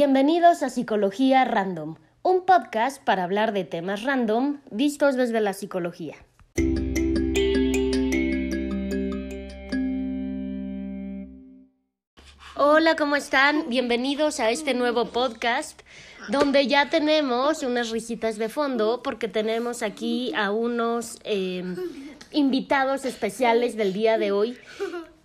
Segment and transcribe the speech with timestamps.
[0.00, 6.14] Bienvenidos a Psicología Random, un podcast para hablar de temas random vistos desde la psicología.
[12.54, 13.68] Hola, ¿cómo están?
[13.68, 15.82] Bienvenidos a este nuevo podcast
[16.28, 21.64] donde ya tenemos unas risitas de fondo porque tenemos aquí a unos eh,
[22.30, 24.56] invitados especiales del día de hoy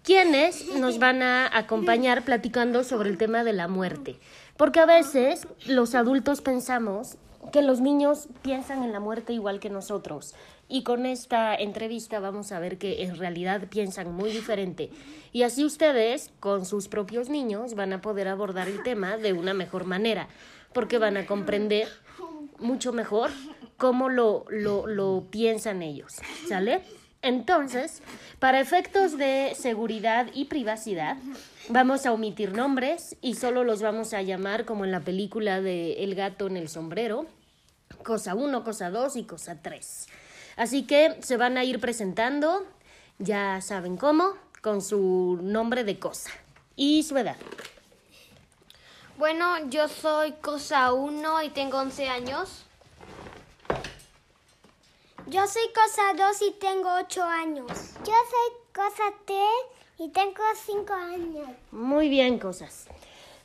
[0.03, 4.19] quienes nos van a acompañar platicando sobre el tema de la muerte.
[4.57, 7.17] Porque a veces los adultos pensamos
[7.51, 10.33] que los niños piensan en la muerte igual que nosotros.
[10.69, 14.89] Y con esta entrevista vamos a ver que en realidad piensan muy diferente.
[15.31, 19.53] Y así ustedes, con sus propios niños, van a poder abordar el tema de una
[19.53, 20.27] mejor manera,
[20.73, 21.87] porque van a comprender
[22.59, 23.29] mucho mejor
[23.77, 26.13] cómo lo, lo, lo piensan ellos.
[26.47, 26.81] ¿Sale?
[27.21, 28.01] Entonces,
[28.39, 31.17] para efectos de seguridad y privacidad,
[31.69, 36.03] vamos a omitir nombres y solo los vamos a llamar como en la película de
[36.03, 37.25] El gato en el sombrero,
[38.03, 40.07] cosa 1, cosa 2 y cosa 3.
[40.55, 42.65] Así que se van a ir presentando,
[43.17, 46.31] ya saben cómo, con su nombre de cosa
[46.75, 47.37] y su edad.
[49.17, 52.65] Bueno, yo soy cosa 1 y tengo 11 años.
[55.27, 57.71] Yo soy cosa 2 y tengo 8 años.
[58.05, 61.47] Yo soy cosa 3 y tengo 5 años.
[61.71, 62.87] Muy bien, cosas.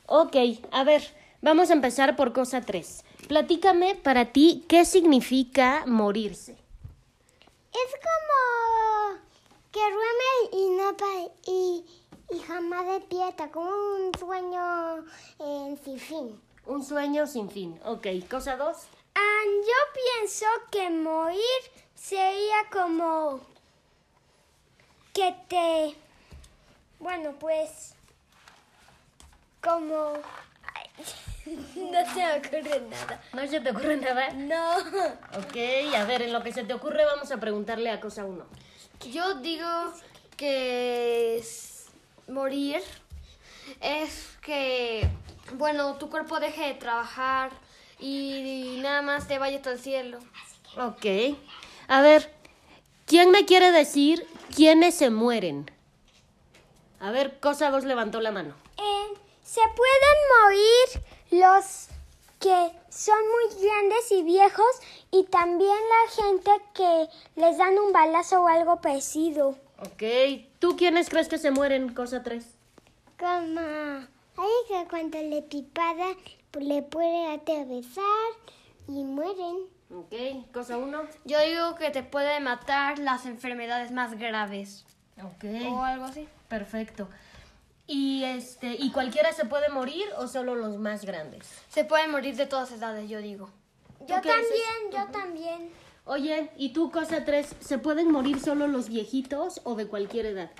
[0.07, 0.35] Ok,
[0.71, 1.03] a ver,
[1.41, 3.03] vamos a empezar por cosa 3.
[3.27, 6.53] Platícame para ti qué significa morirse.
[7.71, 9.19] Es como
[9.71, 11.85] que duerme y no pa- y,
[12.31, 15.05] y jamás despierta, como un sueño
[15.39, 16.41] eh, sin fin.
[16.65, 17.79] Un sueño sin fin.
[17.85, 18.75] Ok, cosa 2.
[19.15, 21.39] Ah, yo pienso que morir
[21.93, 23.41] sería como
[25.13, 25.95] que te,
[26.99, 27.95] bueno, pues,
[29.61, 30.13] como,
[31.75, 33.21] no se me ocurre nada.
[33.33, 34.31] ¿No se te ocurre nada?
[34.31, 34.77] No.
[35.37, 38.45] Ok, a ver, en lo que se te ocurre vamos a preguntarle a cosa 1.
[39.11, 39.67] Yo digo
[40.35, 41.87] que es
[42.27, 42.81] morir
[43.81, 45.09] es que,
[45.53, 47.51] bueno, tu cuerpo deje de trabajar
[47.99, 50.19] y nada más te vayas al cielo.
[50.77, 51.05] Ok.
[51.87, 52.33] A ver,
[53.05, 55.69] ¿quién me quiere decir quiénes se mueren?
[56.99, 58.53] A ver, cosa 2 levantó la mano.
[58.77, 61.87] Eh, se pueden morir los
[62.39, 64.65] que son muy grandes y viejos
[65.11, 69.57] y también la gente que les dan un balazo o algo parecido.
[69.79, 70.03] Ok,
[70.59, 71.93] ¿tú quiénes crees que se mueren?
[71.93, 72.45] Cosa 3.
[73.17, 76.07] Como hay que cuando le pipada
[76.51, 78.03] pues, le puede atravesar
[78.87, 79.57] y mueren.
[79.93, 81.01] Ok, cosa 1.
[81.25, 84.85] Yo digo que te puede matar las enfermedades más graves
[85.17, 85.45] Ok.
[85.71, 86.27] o algo así.
[86.49, 87.07] Perfecto.
[87.87, 91.47] Y este, ¿y cualquiera se puede morir o solo los más grandes?
[91.69, 93.49] Se pueden morir de todas edades, yo digo.
[94.01, 94.23] Yo dices?
[94.23, 95.71] también, yo también.
[96.05, 100.51] Oye, ¿y tú, cosa 3, se pueden morir solo los viejitos o de cualquier edad?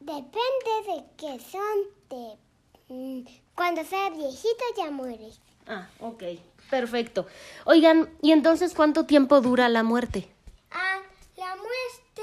[0.00, 0.32] Depende
[0.86, 1.60] de qué son.
[2.10, 2.36] De,
[2.88, 3.24] mm,
[3.54, 5.30] cuando sea viejito ya muere.
[5.66, 6.22] Ah, ok.
[6.70, 7.26] Perfecto.
[7.64, 10.28] Oigan, ¿y entonces cuánto tiempo dura la muerte?
[10.70, 11.00] Ah,
[11.36, 12.22] la muerte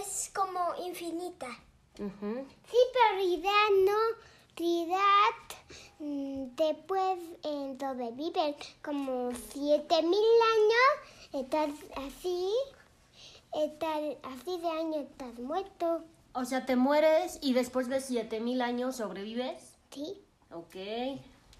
[0.00, 1.48] es como infinita.
[1.96, 3.98] Sí, pero realidad no.
[4.56, 5.34] Realidad,
[5.98, 10.92] después en sobreviven como 7000 años,
[11.32, 12.52] estás así,
[13.52, 16.04] estás así de años estás muerto.
[16.34, 19.74] O sea, te mueres y después de 7000 años sobrevives.
[19.90, 20.22] Sí.
[20.52, 20.76] Ok.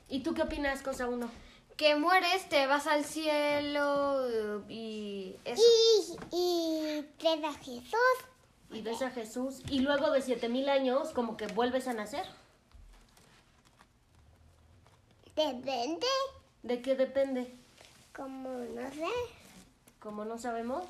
[0.09, 1.29] ¿Y tú qué opinas, cosa 1?
[1.77, 5.63] Que mueres, te vas al cielo y eso.
[6.31, 7.91] Y, y te da Jesús.
[8.71, 12.25] Y ves a Jesús y luego de 7000 años como que vuelves a nacer.
[15.37, 16.07] Depende,
[16.63, 17.53] ¿De qué depende?
[18.15, 19.09] como no sé,
[19.99, 20.85] Como no sabemos.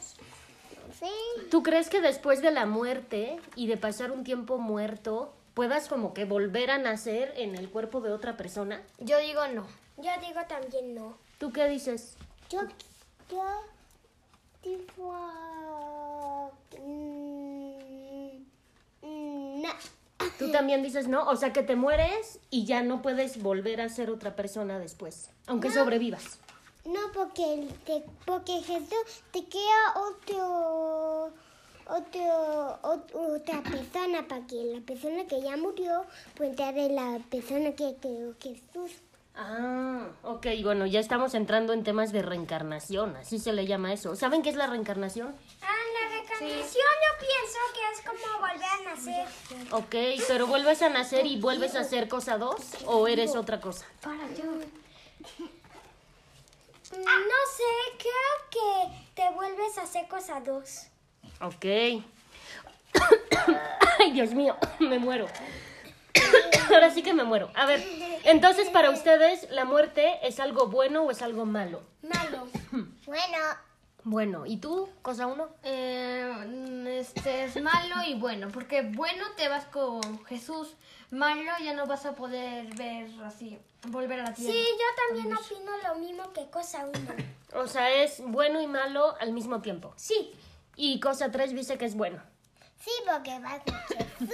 [0.87, 1.07] no sé.
[1.51, 6.13] ¿Tú crees que después de la muerte y de pasar un tiempo muerto, puedas como
[6.13, 8.83] que volver a nacer en el cuerpo de otra persona?
[8.99, 9.67] Yo digo no.
[9.97, 11.17] Yo digo también no.
[11.39, 12.17] ¿Tú qué dices?
[12.51, 12.61] Yo,
[13.31, 13.45] yo,
[14.63, 15.13] tipo,
[16.83, 18.37] mm,
[19.03, 19.69] mm, no.
[20.39, 21.29] ¿Tú también dices no?
[21.29, 25.31] O sea, que te mueres y ya no puedes volver a ser otra persona después,
[25.47, 26.39] aunque sobrevivas.
[26.85, 31.27] No, porque, te- porque Jesús te crea otro,
[31.87, 36.05] otro, ot- otra persona para que la persona que ya murió
[36.37, 38.91] pueda en la persona que creó Jesús.
[39.37, 44.15] Ah, ok, bueno, ya estamos entrando en temas de reencarnación, así se le llama eso.
[44.15, 45.35] ¿Saben qué es la reencarnación?
[45.61, 49.27] Ah, la reencarnación yo pienso que es como volver a nacer.
[49.73, 49.97] Ok,
[50.29, 53.85] pero vuelves a nacer y vuelves a ser cosa dos o eres otra cosa.
[54.01, 54.45] Para yo.
[56.93, 58.69] No sé, creo que
[59.15, 60.87] te vuelves a hacer cosa dos.
[61.41, 61.65] Ok.
[63.99, 65.27] Ay, Dios mío, me muero.
[66.73, 67.51] Ahora sí que me muero.
[67.55, 67.83] A ver,
[68.25, 71.83] entonces para ustedes, ¿la muerte es algo bueno o es algo malo?
[72.03, 72.49] Malo.
[73.07, 73.39] bueno,
[74.05, 75.49] Bueno, ¿y tú, cosa uno?
[75.63, 80.75] Eh, este es malo y bueno, porque bueno te vas con Jesús,
[81.11, 83.59] malo ya no vas a poder ver así,
[83.89, 84.53] volver a la tierra.
[84.53, 87.15] sí, yo también opino lo mismo que cosa uno.
[87.55, 89.93] O sea, es bueno y malo al mismo tiempo.
[89.97, 90.33] Sí,
[90.77, 92.21] Y cosa tres dice que es bueno.
[92.85, 94.29] Sí, porque vas con Jesús.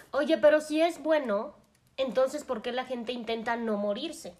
[0.10, 1.54] Oye, pero si es bueno,
[1.96, 4.34] entonces ¿por qué la gente intenta no morirse?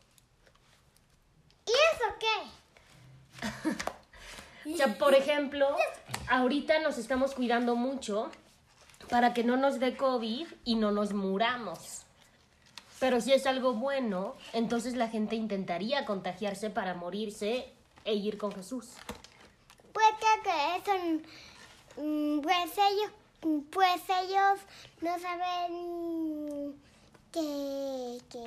[1.67, 3.85] ¿Y eso qué?
[4.67, 5.77] O sea, por ejemplo,
[6.27, 8.31] ahorita nos estamos cuidando mucho
[9.11, 12.05] para que no nos dé COVID y no nos muramos.
[12.99, 17.69] Pero si es algo bueno, entonces la gente intentaría contagiarse para morirse
[18.07, 18.93] e ir con Jesús.
[19.93, 21.23] Pues creo que eso,
[22.01, 23.11] mm, pues ellos,
[23.71, 24.61] pues ellos
[25.03, 26.75] no saben
[27.33, 28.45] que, que...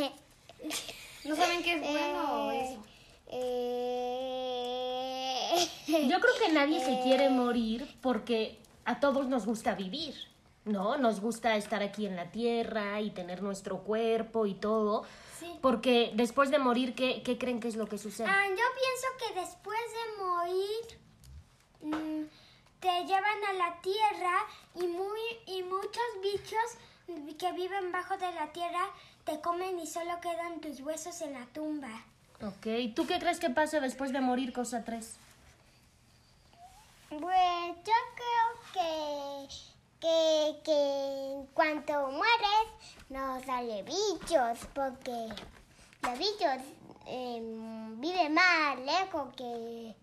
[1.24, 2.82] No saben qué es bueno o eso.
[3.28, 3.68] Eh,
[6.08, 10.14] Yo creo que nadie se quiere morir porque a todos nos gusta vivir,
[10.64, 10.96] ¿no?
[10.96, 15.04] Nos gusta estar aquí en la tierra y tener nuestro cuerpo y todo.
[15.38, 15.52] Sí.
[15.60, 18.26] Porque después de morir, ¿qué, qué creen que es lo que sucede?
[18.28, 20.99] Ah, yo pienso que después de morir
[21.82, 22.22] mm,
[22.80, 28.52] te llevan a la tierra y muy y muchos bichos que viven bajo de la
[28.52, 28.88] tierra
[29.24, 32.04] te comen y solo quedan tus huesos en la tumba.
[32.42, 35.16] Ok, ¿tú qué crees que pasa después de morir, cosa 3?
[37.10, 39.48] Pues yo creo que
[40.00, 42.66] que, que en cuanto mueres
[43.10, 45.28] no sale bichos porque
[46.02, 46.62] los bichos
[47.06, 49.94] em, viven más lejos que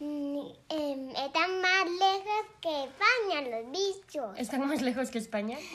[0.00, 4.38] em, están más lejos que España los bichos.
[4.38, 5.58] ¿Están más lejos que España?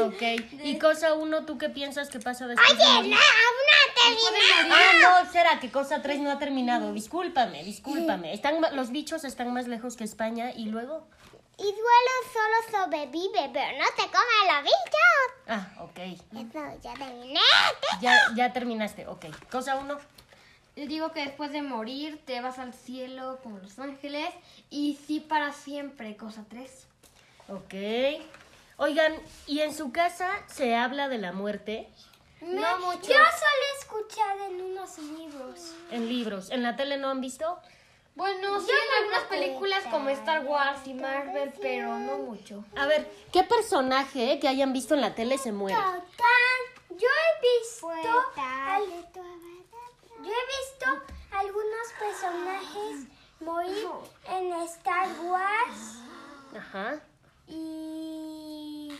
[0.00, 0.22] Ok,
[0.64, 3.10] y cosa 1, ¿tú qué piensas que pasa después de Oye, morir?
[3.10, 4.74] no, aún no he terminado.
[4.74, 6.92] Ah, no, será que cosa 3 no ha terminado.
[6.92, 8.32] Discúlpame, discúlpame.
[8.32, 11.06] Están, los bichos están más lejos que España y luego...
[11.58, 15.26] Y duelo solo sobrevive, pero no te comen los bichos.
[15.48, 15.98] Ah, ok.
[15.98, 17.40] Eso ya terminé.
[18.00, 19.26] Ya, ya terminaste, ok.
[19.50, 19.98] Cosa 1.
[20.76, 24.28] Yo digo que después de morir te vas al cielo con los ángeles
[24.68, 26.86] y sí para siempre, cosa 3.
[27.48, 27.74] Ok.
[28.76, 29.14] Oigan,
[29.46, 31.88] ¿y en su casa se habla de la muerte?
[32.42, 33.00] No mucho.
[33.00, 35.72] Yo solo he escuchado en unos libros.
[35.90, 36.50] En libros.
[36.50, 37.58] ¿En la tele no han visto?
[38.14, 42.64] Bueno, sí en algunas películas como Star Wars y Marvel, pero no mucho.
[42.76, 45.76] A ver, ¿qué personaje que hayan visto en la tele se muere?
[45.76, 48.82] Total, yo he visto al-
[50.26, 53.06] yo he visto algunos personajes
[53.40, 53.86] morir
[54.30, 55.98] en Star Wars
[56.56, 57.00] Ajá.
[57.46, 58.92] y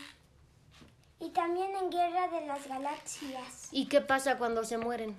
[1.19, 3.69] y también en Guerra de las Galaxias.
[3.71, 5.15] ¿Y qué pasa cuando se mueren?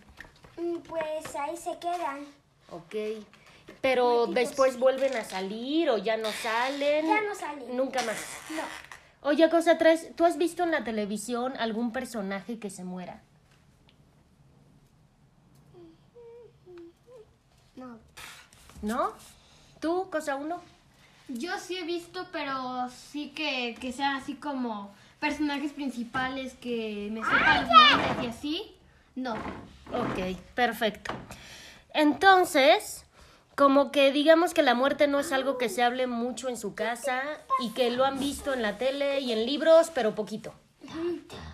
[0.56, 2.25] Mm, Pues ahí se quedan.
[2.70, 2.94] Ok.
[3.80, 7.06] Pero después vuelven a salir o ya no salen.
[7.06, 7.76] Ya no salen.
[7.76, 8.16] Nunca más.
[8.50, 8.62] No.
[9.28, 13.23] Oye, cosa tres, ¿tú has visto en la televisión algún personaje que se muera?
[18.82, 19.12] ¿No?
[19.80, 20.61] ¿Tú, cosa uno?
[21.28, 27.23] Yo sí he visto, pero sí que, que sean así como personajes principales que me
[27.23, 28.76] sepan los nombres y así.
[29.14, 29.35] No.
[29.35, 31.12] Ok, perfecto.
[31.92, 33.04] Entonces,
[33.56, 36.75] como que digamos que la muerte no es algo que se hable mucho en su
[36.75, 37.23] casa
[37.61, 40.54] y que lo han visto en la tele y en libros, pero poquito.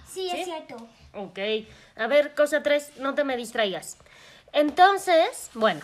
[0.07, 0.31] Sí, ¿Sí?
[0.31, 0.77] es cierto.
[1.15, 1.39] Ok.
[1.97, 3.97] A ver, cosa tres, no te me distraigas.
[4.53, 5.81] Entonces, bueno,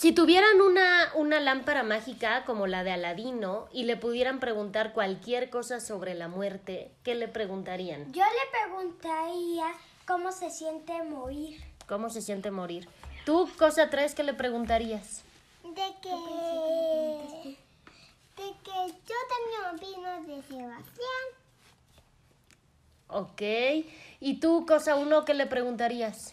[0.00, 5.50] si tuvieran una, una lámpara mágica como la de Aladino y le pudieran preguntar cualquier
[5.50, 8.10] cosa sobre la muerte, ¿qué le preguntarían?
[8.10, 9.66] Yo le preguntaría
[10.06, 11.60] cómo se siente morir.
[11.86, 12.88] ¿Cómo se siente morir?
[13.26, 15.22] ¿Tú, cosa tres, qué le preguntarías?
[15.64, 17.58] De que.
[18.38, 21.26] De que yo también opino de Sebastián.
[23.08, 23.42] Ok.
[24.20, 26.32] ¿Y tú, cosa uno, qué le preguntarías?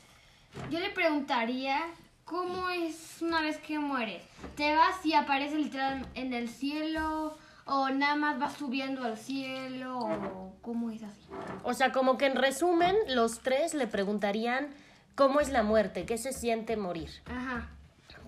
[0.71, 1.83] Yo le preguntaría
[2.27, 4.21] cómo es una vez que mueres.
[4.55, 9.99] ¿Te vas y apareces literal en el cielo o nada más vas subiendo al cielo
[9.99, 11.27] o cómo es así.
[11.63, 14.69] O sea, como que en resumen, los tres le preguntarían
[15.15, 17.09] cómo es la muerte, qué se siente morir.
[17.25, 17.69] Ajá.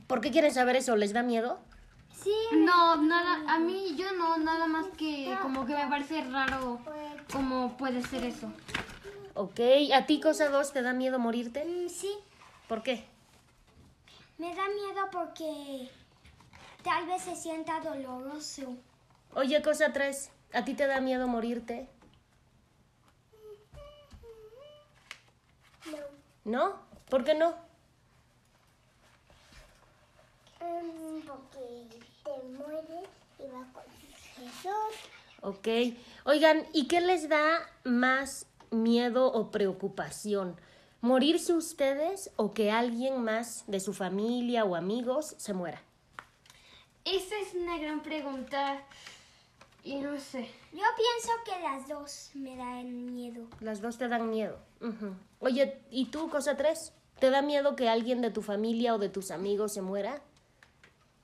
[0.08, 0.96] ¿Por qué quieren saber eso?
[0.96, 1.60] ¿Les da miedo?
[2.12, 6.80] Sí, No, nada, a mí yo no, nada más que como que me parece raro
[7.32, 8.52] cómo puede ser eso.
[9.36, 9.60] Ok,
[9.94, 11.64] ¿a ti cosa dos te da miedo morirte?
[11.64, 12.12] mm, sí.
[12.68, 13.06] ¿Por qué?
[14.40, 15.90] Me da miedo porque
[16.82, 18.78] tal vez se sienta doloroso.
[19.36, 21.90] Oye, cosa tres, ¿a ti te da miedo morirte?
[25.86, 25.98] No.
[26.46, 26.80] ¿No?
[27.10, 27.50] ¿Por qué no?
[30.62, 31.88] Mm, porque
[32.24, 33.84] te mueres y vas con
[34.38, 34.96] Jesús.
[35.42, 35.68] Ok.
[36.24, 40.56] Oigan, ¿y qué les da más miedo o preocupación?
[41.02, 45.82] ¿Morirse ustedes o que alguien más de su familia o amigos se muera?
[47.06, 48.84] Esa es una gran pregunta
[49.84, 50.50] y no sé.
[50.74, 53.48] Yo pienso que las dos me dan miedo.
[53.62, 54.60] Las dos te dan miedo.
[54.82, 55.16] Ujú.
[55.40, 56.92] Oye, ¿y tú, cosa tres?
[57.20, 60.22] ¿Te da miedo que alguien de tu familia o de tus amigos se muera?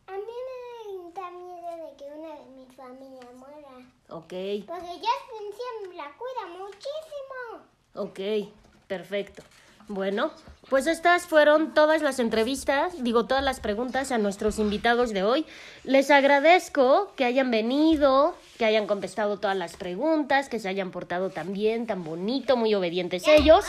[0.07, 3.69] A mí me da miedo de que una de mi familia muera.
[4.09, 7.65] Ok, Porque Justin siempre la cuida muchísimo.
[7.95, 8.53] ok,
[8.87, 9.43] perfecto.
[9.87, 10.31] Bueno,
[10.69, 15.45] pues estas fueron todas las entrevistas, digo todas las preguntas a nuestros invitados de hoy.
[15.83, 21.29] Les agradezco que hayan venido, que hayan contestado todas las preguntas, que se hayan portado
[21.29, 23.63] tan bien, tan bonito, muy obedientes ellos.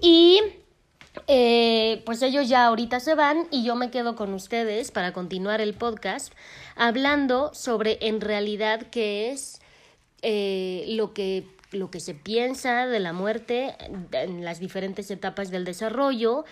[0.00, 0.40] Y
[1.26, 5.60] eh, pues ellos ya ahorita se van y yo me quedo con ustedes para continuar
[5.60, 6.32] el podcast
[6.76, 9.60] hablando sobre en realidad qué es
[10.22, 13.74] eh, lo que lo que se piensa de la muerte
[14.12, 16.44] en las diferentes etapas del desarrollo,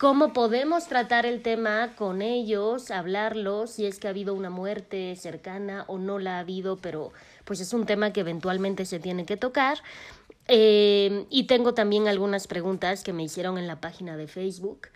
[0.00, 5.14] cómo podemos tratar el tema con ellos, hablarlo, si es que ha habido una muerte
[5.16, 7.12] cercana o no la ha habido, pero
[7.44, 9.78] pues es un tema que eventualmente se tiene que tocar.
[10.48, 14.88] Eh, y tengo también algunas preguntas que me hicieron en la página de Facebook,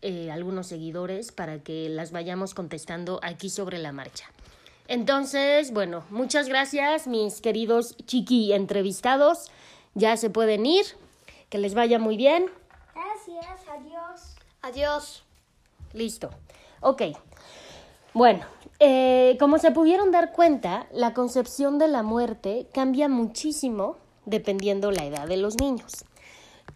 [0.00, 4.30] eh, algunos seguidores, para que las vayamos contestando aquí sobre la marcha.
[4.88, 9.50] Entonces, bueno, muchas gracias, mis queridos chiqui entrevistados.
[9.94, 10.84] Ya se pueden ir.
[11.48, 12.46] Que les vaya muy bien.
[12.94, 14.36] Gracias, adiós.
[14.62, 15.24] Adiós.
[15.92, 16.30] Listo.
[16.80, 17.02] Ok.
[18.12, 18.44] Bueno,
[18.78, 25.04] eh, como se pudieron dar cuenta, la concepción de la muerte cambia muchísimo dependiendo la
[25.04, 26.04] edad de los niños.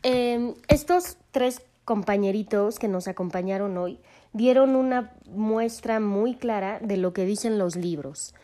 [0.02, 3.99] Eh, estos tres compañeritos que nos acompañaron hoy
[4.33, 8.35] dieron una muestra muy clara de lo que dicen los libros.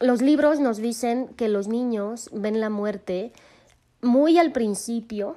[0.00, 3.32] Los libros nos dicen que los niños ven la muerte
[4.02, 5.36] muy al principio,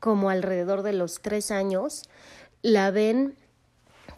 [0.00, 2.04] como alrededor de los tres años,
[2.62, 3.34] la ven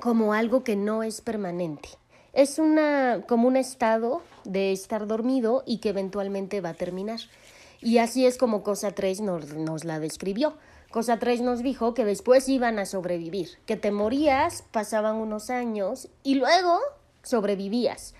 [0.00, 1.88] como algo que no es permanente.
[2.32, 7.20] Es una, como un estado de estar dormido y que eventualmente va a terminar.
[7.80, 10.54] Y así es como Cosa 3 nos, nos la describió.
[10.94, 16.08] Cosa 3 nos dijo que después iban a sobrevivir, que te morías, pasaban unos años
[16.22, 16.78] y luego
[17.24, 18.14] sobrevivías.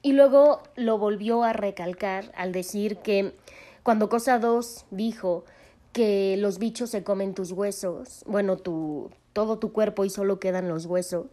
[0.00, 3.34] Y luego lo volvió a recalcar al decir que
[3.82, 5.44] cuando Cosa 2 dijo
[5.92, 10.70] que los bichos se comen tus huesos, bueno, tu, todo tu cuerpo y solo quedan
[10.70, 11.26] los huesos,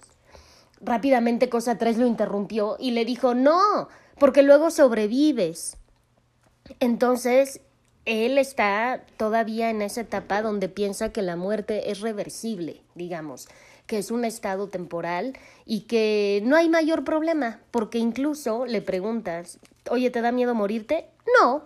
[0.82, 3.88] rápidamente Cosa 3 lo interrumpió y le dijo, no,
[4.20, 5.78] porque luego sobrevives.
[6.82, 7.62] Entonces,
[8.06, 13.48] él está todavía en esa etapa donde piensa que la muerte es reversible, digamos,
[13.88, 15.34] que es un estado temporal
[15.66, 21.08] y que no hay mayor problema, porque incluso le preguntas, oye, ¿te da miedo morirte?
[21.42, 21.64] No.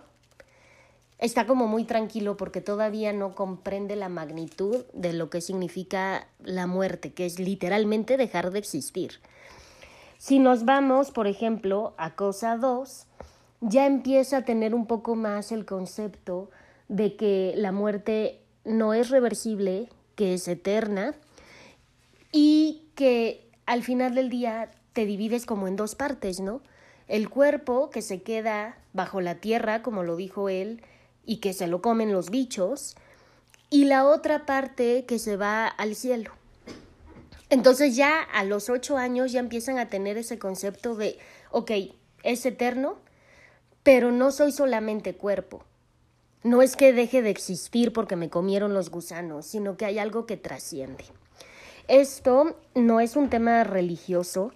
[1.18, 6.68] Está como muy tranquilo porque todavía no comprende la magnitud de lo que significa la
[6.68, 9.20] muerte, que es literalmente dejar de existir.
[10.18, 13.06] Si nos vamos, por ejemplo, a cosa 2,
[13.60, 16.50] ya empieza a tener un poco más el concepto
[16.88, 21.14] de que la muerte no es reversible, que es eterna
[22.32, 26.62] y que al final del día te divides como en dos partes, ¿no?
[27.06, 30.82] El cuerpo que se queda bajo la tierra, como lo dijo él,
[31.24, 32.96] y que se lo comen los bichos,
[33.70, 36.32] y la otra parte que se va al cielo.
[37.50, 41.18] Entonces ya a los ocho años ya empiezan a tener ese concepto de,
[41.50, 41.70] ok,
[42.22, 42.98] es eterno,
[43.88, 45.64] pero no soy solamente cuerpo.
[46.42, 50.26] No es que deje de existir porque me comieron los gusanos, sino que hay algo
[50.26, 51.06] que trasciende.
[51.88, 54.52] Esto no es un tema religioso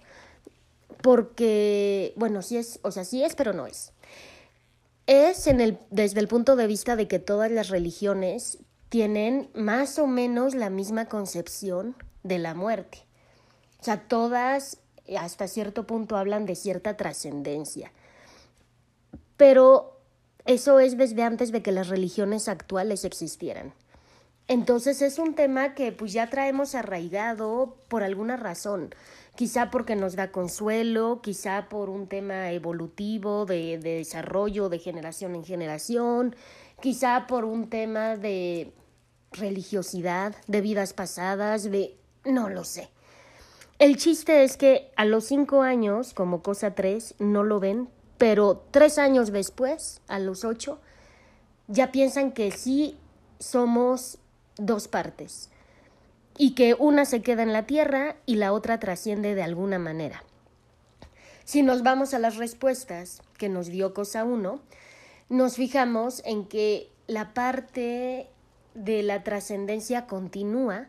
[1.01, 3.91] porque, bueno, sí es, o sea, sí es, pero no es.
[5.07, 5.49] Es
[5.89, 8.59] desde el punto de vista de que todas las religiones
[8.89, 12.99] tienen más o menos la misma concepción de la muerte.
[13.81, 14.77] O sea, todas
[15.17, 17.91] hasta cierto punto hablan de cierta trascendencia.
[19.37, 19.99] Pero
[20.45, 23.73] eso es desde antes de que las religiones actuales existieran.
[24.47, 28.93] Entonces es un tema que pues ya traemos arraigado por alguna razón,
[29.35, 35.35] quizá porque nos da consuelo, quizá por un tema evolutivo de, de desarrollo de generación
[35.35, 36.35] en generación,
[36.81, 38.73] quizá por un tema de
[39.31, 41.97] religiosidad, de vidas pasadas, de...
[42.25, 42.89] no lo sé.
[43.79, 48.63] El chiste es que a los cinco años, como cosa tres, no lo ven, pero
[48.71, 50.79] tres años después, a los ocho,
[51.67, 52.97] ya piensan que sí
[53.39, 54.17] somos
[54.57, 55.49] dos partes
[56.37, 60.23] y que una se queda en la tierra y la otra trasciende de alguna manera.
[61.45, 64.61] Si nos vamos a las respuestas que nos dio cosa uno,
[65.29, 68.29] nos fijamos en que la parte
[68.73, 70.87] de la trascendencia continúa,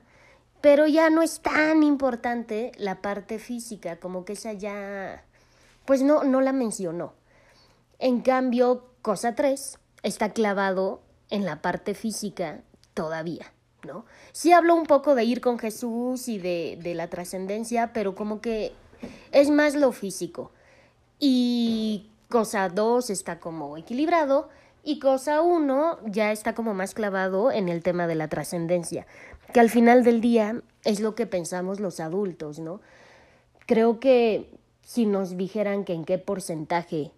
[0.60, 5.24] pero ya no es tan importante la parte física, como que esa ya,
[5.84, 7.14] pues no, no la mencionó.
[7.98, 12.60] En cambio, cosa 3 está clavado en la parte física
[12.92, 13.52] todavía,
[13.84, 14.04] ¿no?
[14.32, 18.40] Sí hablo un poco de ir con Jesús y de, de la trascendencia, pero como
[18.40, 18.72] que
[19.32, 20.52] es más lo físico.
[21.18, 24.48] Y cosa 2 está como equilibrado
[24.82, 29.06] y cosa 1 ya está como más clavado en el tema de la trascendencia,
[29.52, 32.80] que al final del día es lo que pensamos los adultos, ¿no?
[33.66, 34.50] Creo que
[34.84, 37.10] si nos dijeran que en qué porcentaje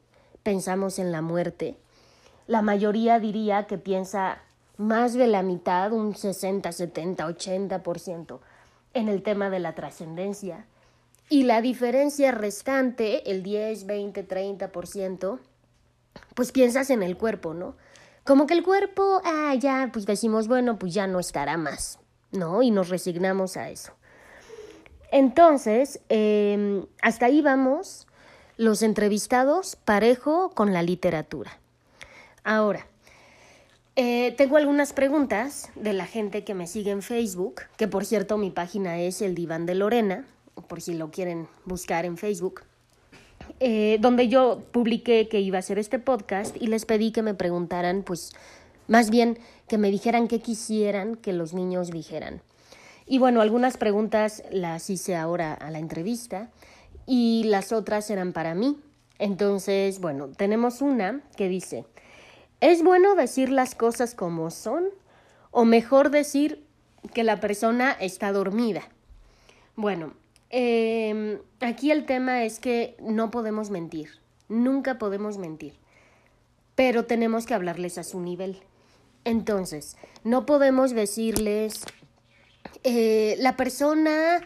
[0.42, 1.76] pensamos en la muerte,
[2.46, 4.38] la mayoría diría que piensa
[4.76, 8.38] más de la mitad, un 60, 70, 80%
[8.94, 10.66] en el tema de la trascendencia.
[11.28, 15.38] Y la diferencia restante, el 10, 20, 30%,
[16.34, 17.74] pues piensas en el cuerpo, ¿no?
[18.24, 21.98] Como que el cuerpo, ah, ya, pues decimos, bueno, pues ya no estará más,
[22.32, 22.62] ¿no?
[22.62, 23.92] Y nos resignamos a eso.
[25.16, 28.06] Entonces, eh, hasta ahí vamos
[28.58, 31.58] los entrevistados parejo con la literatura.
[32.44, 32.86] Ahora,
[33.96, 38.36] eh, tengo algunas preguntas de la gente que me sigue en Facebook, que por cierto
[38.36, 40.26] mi página es el diván de Lorena,
[40.68, 42.64] por si lo quieren buscar en Facebook,
[43.58, 47.32] eh, donde yo publiqué que iba a hacer este podcast y les pedí que me
[47.32, 48.34] preguntaran, pues
[48.86, 52.42] más bien que me dijeran qué quisieran que los niños dijeran.
[53.06, 56.50] Y bueno, algunas preguntas las hice ahora a la entrevista
[57.06, 58.80] y las otras eran para mí.
[59.18, 61.86] Entonces, bueno, tenemos una que dice,
[62.60, 64.86] ¿Es bueno decir las cosas como son?
[65.50, 66.64] ¿O mejor decir
[67.12, 68.82] que la persona está dormida?
[69.74, 70.14] Bueno,
[70.48, 74.08] eh, aquí el tema es que no podemos mentir,
[74.48, 75.74] nunca podemos mentir,
[76.74, 78.62] pero tenemos que hablarles a su nivel.
[79.24, 81.84] Entonces, no podemos decirles,
[82.84, 84.40] eh, la persona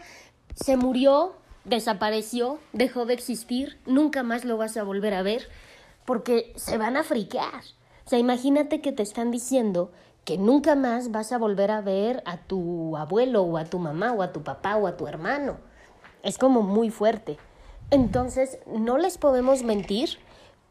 [0.55, 1.33] se murió,
[1.65, 5.47] desapareció, dejó de existir, nunca más lo vas a volver a ver,
[6.05, 7.63] porque se van a friquear.
[8.05, 9.91] O sea, imagínate que te están diciendo
[10.25, 14.11] que nunca más vas a volver a ver a tu abuelo o a tu mamá
[14.11, 15.57] o a tu papá o a tu hermano.
[16.23, 17.37] Es como muy fuerte.
[17.89, 20.17] Entonces, no les podemos mentir,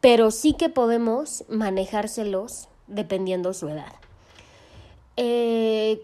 [0.00, 3.92] pero sí que podemos manejárselos dependiendo su edad.
[5.16, 6.00] Eh,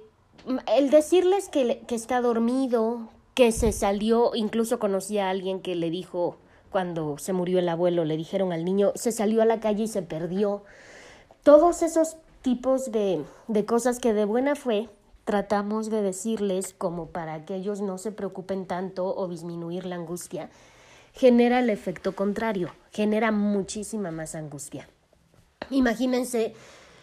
[0.75, 5.91] el decirles que, que está dormido, que se salió, incluso conocí a alguien que le
[5.91, 6.39] dijo,
[6.71, 9.89] cuando se murió el abuelo, le dijeron al niño, se salió a la calle y
[9.89, 10.65] se perdió
[11.43, 14.89] todos esos tipos de, de cosas que de buena fe
[15.25, 20.51] tratamos de decirles como para que ellos no se preocupen tanto o disminuir la angustia,
[21.13, 24.89] genera el efecto contrario, genera muchísima más angustia.
[25.71, 26.55] Imagínense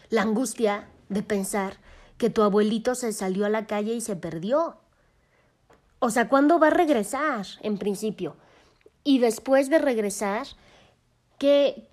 [0.09, 1.77] la angustia de pensar
[2.23, 4.77] que tu abuelito se salió a la calle y se perdió.
[5.99, 7.45] O sea, ¿cuándo va a regresar?
[7.59, 8.37] En principio.
[9.03, 10.47] Y después de regresar,
[11.37, 11.89] ¿qué,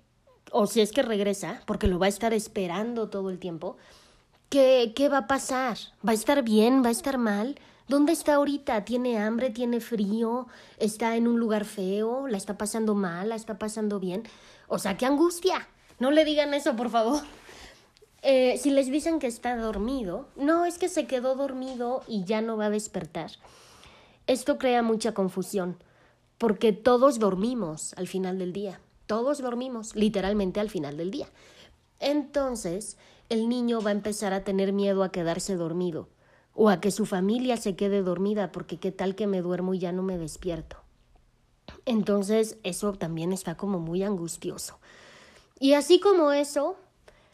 [0.53, 3.75] o si es que regresa, porque lo va a estar esperando todo el tiempo,
[4.47, 5.77] ¿qué, ¿qué va a pasar?
[6.07, 6.81] ¿Va a estar bien?
[6.81, 7.59] ¿Va a estar mal?
[7.89, 8.85] ¿Dónde está ahorita?
[8.85, 9.49] ¿Tiene hambre?
[9.49, 10.47] ¿Tiene frío?
[10.77, 12.29] ¿Está en un lugar feo?
[12.29, 13.27] ¿La está pasando mal?
[13.27, 14.23] ¿La está pasando bien?
[14.69, 15.67] O sea, qué angustia.
[15.99, 17.21] No le digan eso, por favor.
[18.21, 22.41] Eh, si les dicen que está dormido, no es que se quedó dormido y ya
[22.41, 23.31] no va a despertar.
[24.27, 25.77] Esto crea mucha confusión,
[26.37, 28.79] porque todos dormimos al final del día.
[29.07, 31.27] Todos dormimos, literalmente al final del día.
[31.99, 32.97] Entonces,
[33.29, 36.07] el niño va a empezar a tener miedo a quedarse dormido
[36.53, 39.79] o a que su familia se quede dormida porque qué tal que me duermo y
[39.79, 40.77] ya no me despierto.
[41.85, 44.79] Entonces, eso también está como muy angustioso.
[45.59, 46.77] Y así como eso,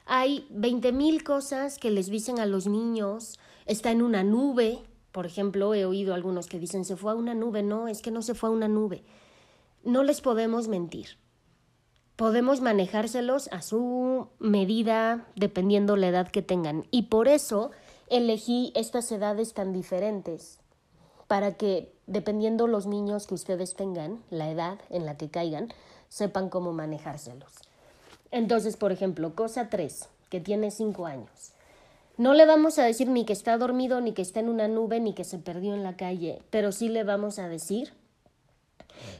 [0.07, 4.79] hay veinte mil cosas que les dicen a los niños, está en una nube,
[5.11, 8.11] por ejemplo, he oído algunos que dicen se fue a una nube, no, es que
[8.11, 9.03] no se fue a una nube.
[9.83, 11.17] No les podemos mentir
[12.17, 16.85] podemos manejárselos a su medida, dependiendo la edad que tengan.
[16.91, 17.71] Y por eso
[18.09, 20.59] elegí estas edades tan diferentes,
[21.27, 25.69] para que, dependiendo los niños que ustedes tengan, la edad en la que caigan,
[26.09, 27.53] sepan cómo manejárselos.
[28.31, 31.53] Entonces, por ejemplo, cosa 3, que tiene 5 años.
[32.17, 34.99] No le vamos a decir ni que está dormido, ni que está en una nube,
[34.99, 37.93] ni que se perdió en la calle, pero sí le vamos a decir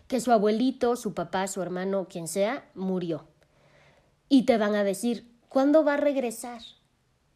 [0.08, 3.26] que su abuelito, su papá, su hermano, quien sea, murió.
[4.30, 6.62] Y te van a decir, ¿cuándo va a regresar?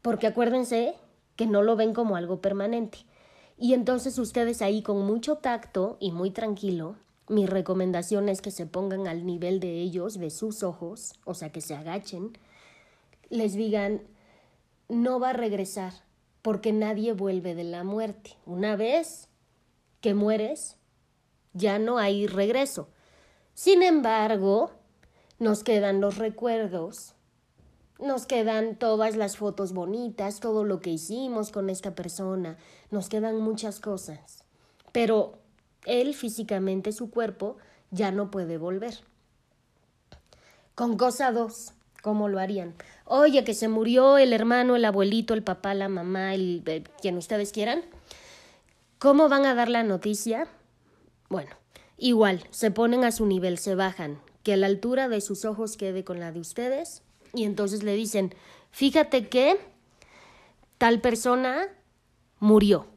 [0.01, 0.95] Porque acuérdense
[1.35, 2.99] que no lo ven como algo permanente.
[3.57, 6.95] Y entonces ustedes ahí con mucho tacto y muy tranquilo,
[7.31, 11.49] mi recomendación es que se pongan al nivel de ellos, de sus ojos, o sea,
[11.49, 12.37] que se agachen,
[13.29, 14.01] les digan,
[14.89, 15.93] no va a regresar,
[16.41, 18.35] porque nadie vuelve de la muerte.
[18.45, 19.29] Una vez
[20.01, 20.75] que mueres,
[21.53, 22.89] ya no hay regreso.
[23.53, 24.71] Sin embargo,
[25.39, 27.13] nos quedan los recuerdos,
[27.97, 32.57] nos quedan todas las fotos bonitas, todo lo que hicimos con esta persona,
[32.89, 34.43] nos quedan muchas cosas.
[34.91, 35.40] Pero
[35.85, 37.57] él físicamente, su cuerpo,
[37.89, 38.99] ya no puede volver.
[40.75, 42.73] Con cosa dos, ¿cómo lo harían?
[43.05, 47.17] Oye, que se murió el hermano, el abuelito, el papá, la mamá, el, eh, quien
[47.17, 47.83] ustedes quieran.
[48.97, 50.47] ¿Cómo van a dar la noticia?
[51.29, 51.51] Bueno,
[51.97, 56.03] igual, se ponen a su nivel, se bajan, que la altura de sus ojos quede
[56.03, 58.33] con la de ustedes, y entonces le dicen,
[58.71, 59.57] fíjate que
[60.77, 61.67] tal persona
[62.39, 62.87] murió.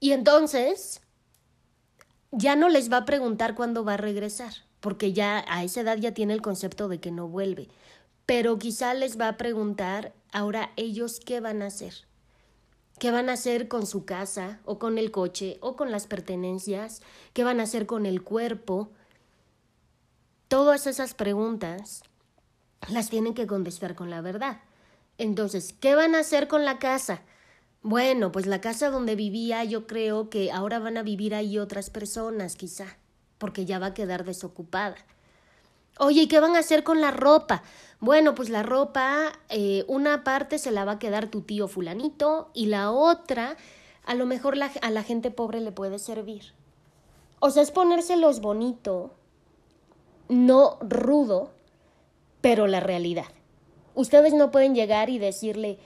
[0.00, 1.02] Y entonces
[2.32, 5.98] ya no les va a preguntar cuándo va a regresar, porque ya a esa edad
[5.98, 7.68] ya tiene el concepto de que no vuelve.
[8.26, 11.94] Pero quizá les va a preguntar ahora ellos qué van a hacer.
[12.98, 17.00] ¿Qué van a hacer con su casa o con el coche o con las pertenencias?
[17.32, 18.90] ¿Qué van a hacer con el cuerpo?
[20.48, 22.02] Todas esas preguntas
[22.88, 24.60] las tienen que contestar con la verdad.
[25.16, 27.22] Entonces, ¿qué van a hacer con la casa?
[27.82, 31.88] Bueno, pues la casa donde vivía yo creo que ahora van a vivir ahí otras
[31.88, 32.98] personas, quizá,
[33.38, 34.96] porque ya va a quedar desocupada.
[35.98, 37.62] Oye, ¿y qué van a hacer con la ropa?
[37.98, 42.50] Bueno, pues la ropa, eh, una parte se la va a quedar tu tío fulanito
[42.52, 43.56] y la otra,
[44.04, 46.52] a lo mejor a la gente pobre le puede servir.
[47.38, 49.14] O sea, es ponérselos bonito,
[50.28, 51.50] no rudo,
[52.42, 53.26] pero la realidad.
[53.94, 55.78] Ustedes no pueden llegar y decirle,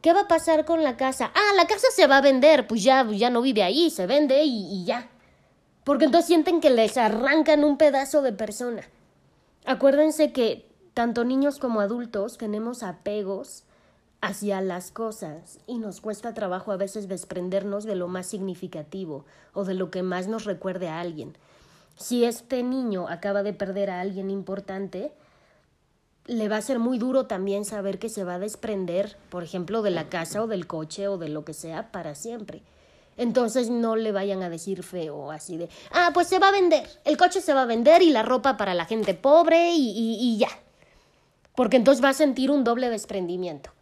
[0.00, 1.30] ¿qué va a pasar con la casa?
[1.34, 4.44] Ah, la casa se va a vender, pues ya, ya no vive ahí, se vende
[4.44, 5.08] y, y ya.
[5.84, 8.82] Porque entonces sienten que les arrancan un pedazo de persona.
[9.64, 13.64] Acuérdense que tanto niños como adultos tenemos apegos
[14.20, 19.64] hacia las cosas y nos cuesta trabajo a veces desprendernos de lo más significativo o
[19.64, 21.36] de lo que más nos recuerde a alguien.
[21.96, 25.12] Si este niño acaba de perder a alguien importante,
[26.28, 29.82] le va a ser muy duro también saber que se va a desprender, por ejemplo,
[29.82, 32.62] de la casa o del coche o de lo que sea para siempre.
[33.16, 36.88] Entonces no le vayan a decir feo así de, ah, pues se va a vender,
[37.04, 40.38] el coche se va a vender y la ropa para la gente pobre y, y
[40.38, 40.48] ya
[41.58, 43.72] porque entonces va a sentir un doble desprendimiento.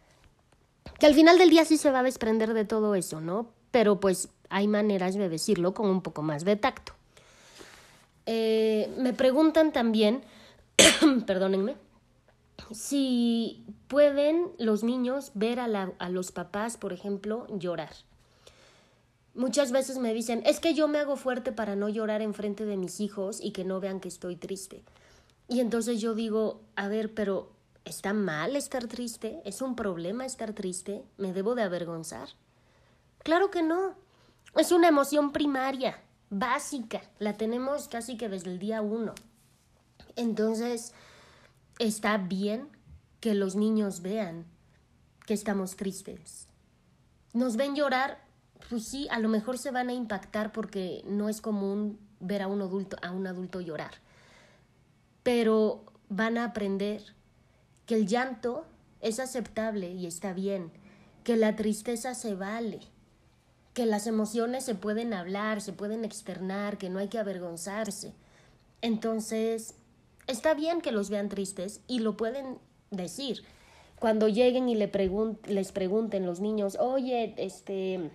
[0.97, 3.51] Que al final del día sí se va a desprender de todo eso, ¿no?
[3.69, 6.93] Pero pues hay maneras de decirlo con un poco más de tacto.
[8.25, 10.23] Eh, me preguntan también,
[11.27, 11.75] perdónenme,
[12.71, 17.93] si pueden los niños ver a, los papás, por ejemplo, llorar.
[19.33, 22.65] Muchas veces me dicen, es que yo me hago fuerte para no llorar en frente
[22.65, 24.83] de mis hijos y que no vean que estoy triste.
[25.47, 27.51] Y entonces yo digo, a ver, pero
[27.87, 29.41] ¿Está mal estar triste?
[29.45, 31.05] ¿Es un problema estar triste?
[31.15, 32.27] ¿Me debo de avergonzar?
[33.23, 33.95] Claro que no.
[34.57, 35.97] Es una emoción primaria,
[36.29, 37.01] básica.
[37.17, 39.15] La tenemos casi que desde el día uno.
[40.17, 40.93] Entonces,
[41.79, 42.69] está bien
[43.19, 44.45] que los niños vean
[45.25, 46.47] que estamos tristes.
[47.33, 48.19] Nos ven llorar,
[48.69, 52.47] pues sí, a lo mejor se van a impactar porque no es común ver a
[52.47, 53.95] un adulto, a un adulto llorar.
[55.23, 57.03] Pero van a aprender
[57.85, 58.65] que el llanto
[59.01, 60.71] es aceptable y está bien,
[61.23, 62.79] que la tristeza se vale,
[63.73, 68.13] que las emociones se pueden hablar, se pueden externar, que no hay que avergonzarse.
[68.81, 69.75] Entonces,
[70.27, 72.59] está bien que los vean tristes y lo pueden
[72.91, 73.43] decir.
[73.99, 74.91] Cuando lleguen y le
[75.47, 78.11] les pregunten los niños, oye, este,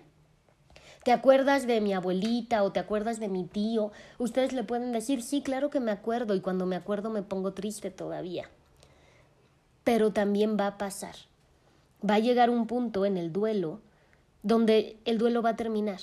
[1.03, 3.91] ¿te acuerdas de mi abuelita o te acuerdas de mi tío?
[4.17, 7.53] Ustedes le pueden decir, sí, claro que me acuerdo y cuando me acuerdo me pongo
[7.53, 8.49] triste todavía
[9.83, 11.15] pero también va a pasar.
[12.07, 13.81] Va a llegar un punto en el duelo
[14.41, 15.99] donde el duelo va a terminar.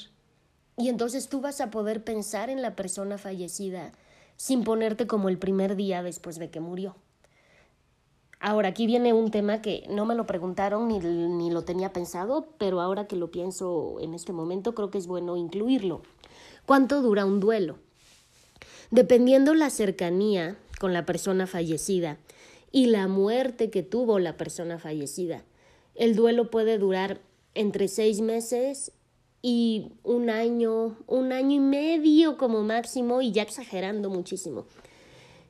[0.76, 3.92] Y entonces tú vas a poder pensar en la persona fallecida
[4.40, 6.96] sin ponerte como el primer día después de que murió.
[8.40, 12.48] Ahora, aquí viene un tema que no me lo preguntaron ni, ni, lo tenía pensado,
[12.56, 16.00] pero ahora que lo pienso en este momento, creo que es bueno incluirlo.
[16.64, 17.76] ¿Cuánto dura un duelo?
[18.90, 22.16] Dependiendo la cercanía con la persona fallecida
[22.72, 25.44] y la muerte que tuvo la persona fallecida,
[25.94, 27.20] el duelo puede durar
[27.52, 28.92] entre seis meses
[29.42, 34.66] y un año, un año y medio como máximo, y ya exagerando muchísimo.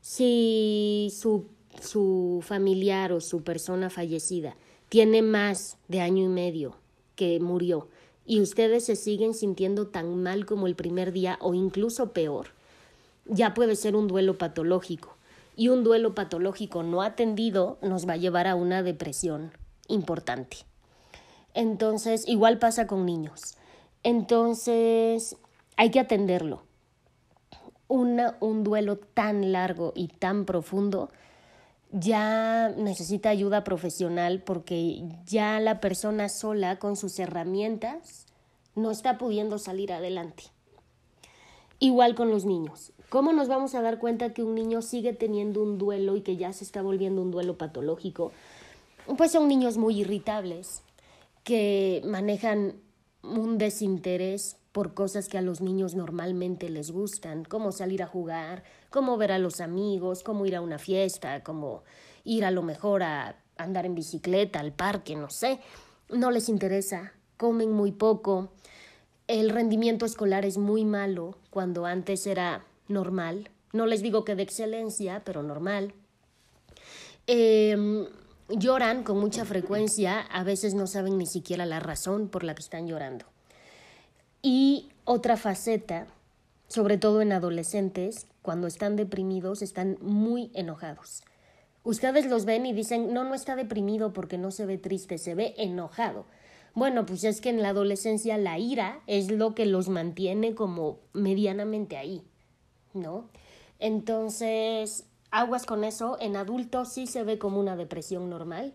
[0.00, 1.46] Si su
[1.80, 4.56] su familiar o su persona fallecida
[4.88, 6.76] tiene más de año y medio
[7.14, 7.88] que murió
[8.26, 12.48] y ustedes se siguen sintiendo tan mal como el primer día o incluso peor,
[13.26, 15.16] ya puede ser un duelo patológico.
[15.56, 19.52] Y un duelo patológico no atendido nos va a llevar a una depresión
[19.88, 20.58] importante.
[21.54, 23.56] Entonces, igual pasa con niños.
[24.02, 25.36] Entonces,
[25.76, 26.62] hay que atenderlo.
[27.88, 31.10] Una, un duelo tan largo y tan profundo
[31.92, 38.26] ya necesita ayuda profesional porque ya la persona sola con sus herramientas
[38.74, 40.44] no está pudiendo salir adelante.
[41.80, 42.92] Igual con los niños.
[43.08, 46.36] ¿Cómo nos vamos a dar cuenta que un niño sigue teniendo un duelo y que
[46.36, 48.30] ya se está volviendo un duelo patológico?
[49.16, 50.82] Pues son niños muy irritables,
[51.42, 52.74] que manejan
[53.22, 58.62] un desinterés por cosas que a los niños normalmente les gustan, como salir a jugar,
[58.90, 61.82] como ver a los amigos, como ir a una fiesta, como
[62.24, 65.60] ir a lo mejor a andar en bicicleta, al parque, no sé.
[66.08, 68.52] No les interesa, comen muy poco.
[69.26, 73.50] El rendimiento escolar es muy malo cuando antes era normal.
[73.72, 75.94] No les digo que de excelencia, pero normal.
[77.26, 78.06] Em,
[78.50, 82.62] lloran con mucha frecuencia, a veces no saben ni siquiera la razón por la que
[82.62, 83.26] están llorando.
[84.42, 86.06] Y otra faceta,
[86.68, 91.22] sobre todo en adolescentes, cuando están deprimidos, están muy enojados.
[91.82, 95.34] Ustedes los ven y dicen, no, no está deprimido porque no se ve triste, se
[95.34, 96.26] ve enojado.
[96.74, 101.00] Bueno, pues es que en la adolescencia la ira es lo que los mantiene como
[101.12, 102.22] medianamente ahí,
[102.94, 103.28] ¿no?
[103.78, 106.16] Entonces, aguas con eso.
[106.20, 108.74] En adultos sí se ve como una depresión normal,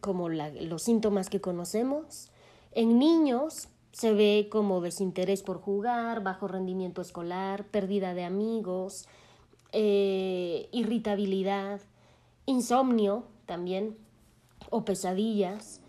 [0.00, 2.30] como los síntomas que conocemos.
[2.72, 9.08] En niños se ve como desinterés por jugar, bajo rendimiento escolar, pérdida de amigos,
[9.72, 11.80] eh, irritabilidad,
[12.44, 13.96] insomnio también
[14.70, 15.80] o pesadillas.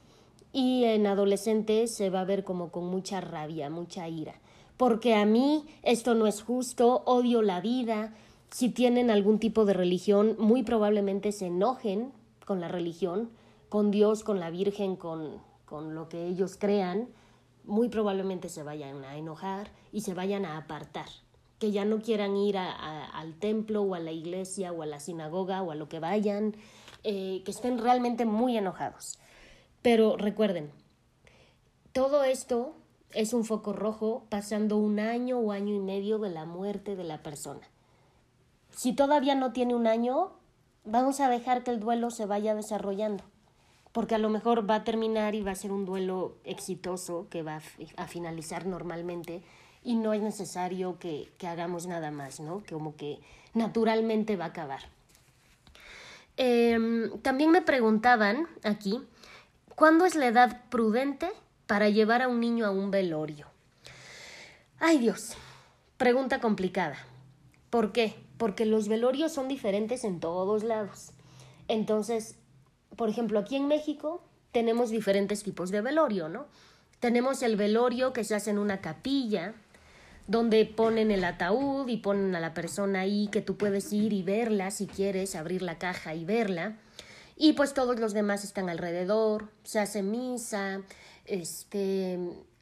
[0.54, 4.36] Y en adolescentes se va a ver como con mucha rabia, mucha ira.
[4.78, 8.14] Porque a mí esto no es justo, odio la vida.
[8.52, 12.14] Si tienen algún tipo de religión, muy probablemente se enojen
[12.46, 13.30] con la religión,
[13.70, 17.10] con Dios, con la Virgen, con, con lo que ellos crean
[17.68, 21.08] muy probablemente se vayan a enojar y se vayan a apartar,
[21.60, 25.62] que ya no quieran ir al templo o a la iglesia o a la sinagoga
[25.62, 26.56] o a lo que vayan,
[27.04, 29.20] eh, que estén realmente muy enojados.
[29.82, 30.72] Pero recuerden,
[31.92, 32.74] todo esto
[33.14, 37.04] es un foco rojo pasando un año o año y medio de la muerte de
[37.04, 37.68] la persona.
[38.78, 40.32] Si todavía no tiene un año,
[40.86, 43.26] vamos a dejar que el duelo se vaya desarrollando
[43.98, 47.42] porque a lo mejor va a terminar y va a ser un duelo exitoso que
[47.42, 47.60] va
[47.98, 49.42] a, finalizar normalmente
[49.84, 52.62] y no es necesario que, hagamos nada más, ¿no?
[52.70, 53.18] Como que
[53.56, 54.82] naturalmente va a acabar.
[56.36, 59.02] Em, también me preguntaban aquí,
[59.74, 61.32] ¿cuándo es la edad prudente
[61.66, 63.48] para llevar a un niño a un velorio?
[64.80, 65.34] Ay Dios,
[65.98, 66.98] pregunta complicada.
[67.72, 68.27] ¿Por qué?
[68.38, 71.12] Porque los velorios son diferentes en todos lados.
[71.68, 72.36] Entonces,
[72.96, 74.22] por ejemplo, aquí en México
[74.52, 76.48] tenemos diferentes tipos de velorio, ¿no?
[77.00, 79.54] Tenemos el velorio que se hace en una capilla,
[80.28, 84.24] donde ponen el ataúd y ponen a la persona ahí que tú puedes ir y
[84.24, 86.78] verla si quieres, abrir la caja y verla.
[87.38, 90.82] Y pues todos los demás están alrededor, se hace misa,
[91.26, 92.18] este,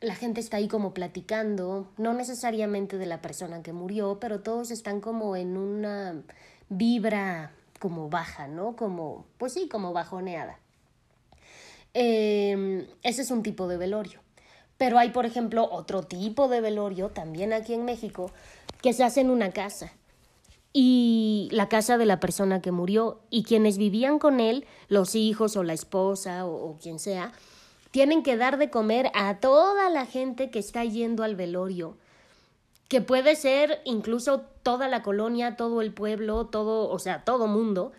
[0.05, 4.69] la gente está ahí como platicando, no necesariamente de la persona que murió, pero todos
[4.69, 6.21] están como en una
[6.69, 8.75] vibra como baja, ¿no?
[8.75, 10.59] Como, pues sí, como bajoneada.
[11.93, 14.19] Em, ese es un tipo de velorio.
[14.77, 18.31] Pero hay, por ejemplo, otro tipo de velorio, también aquí en México,
[18.83, 19.91] que se hace en una casa.
[20.71, 25.55] Y la casa de la persona que murió y quienes vivían con él, los hijos
[25.55, 27.31] o la esposa o, o quien sea,
[27.95, 31.95] tienen que dar de comer a toda la gente que está yendo al velorio
[32.89, 37.93] que puede ser incluso toda la colonia, todo el pueblo, todo, o sea, todo mundo,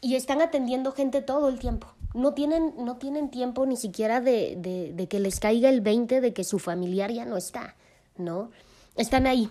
[0.00, 1.86] y están atendiendo gente todo el tiempo.
[2.14, 6.44] No tienen, no tienen tiempo ni siquiera de, que les caiga el 20 de que
[6.44, 7.76] su familiar ya no está,
[8.16, 8.50] ¿no?
[8.96, 9.50] Están ahí.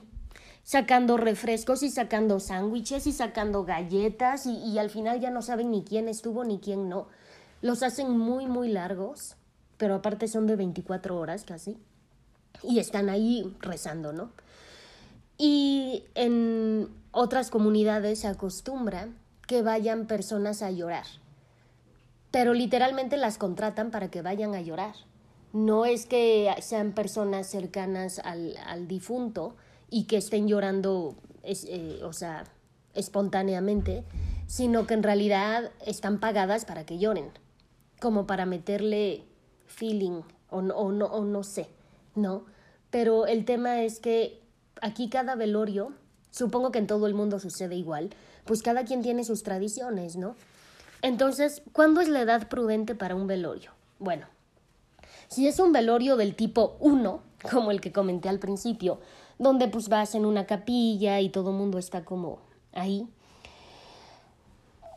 [0.64, 5.84] sacando refrescos y sacando sándwiches y sacando galletas y al final ya no saben ni
[5.84, 7.08] quién estuvo ni quién no.
[7.62, 9.36] Los hacen muy, muy largos,
[9.82, 11.76] pero aparte son de 24 horas casi.
[12.62, 14.30] Y están ahí rezando, ¿no?
[15.40, 19.08] Y en otras comunidades se acostumbra
[19.48, 21.08] que vayan personas a llorar.
[22.30, 24.94] Pero literalmente las contratan para que vayan a llorar.
[25.52, 29.56] No es que sean personas cercanas al, difunto
[29.90, 32.44] y que estén llorando, eh, o sea,
[32.94, 34.04] espontáneamente,
[34.46, 37.32] sino que en realidad están pagadas para que lloren,
[38.00, 39.26] como para meterle
[39.72, 41.68] feeling o, no, o no sé,
[42.16, 42.46] ¿no?
[42.90, 44.42] Pero el tema es que
[44.82, 45.94] aquí cada velorio,
[46.30, 48.10] supongo que en todo el mundo sucede igual,
[48.46, 50.36] pues cada quien tiene sus tradiciones, ¿no?
[51.02, 53.72] Entonces, ¿cuándo es la edad prudente para un velorio?
[53.98, 54.28] Bueno,
[55.28, 59.00] si es un velorio del tipo 1, como el que comenté al principio,
[59.40, 62.40] donde pues vas en una capilla y todo el mundo está como
[62.74, 63.08] ahí,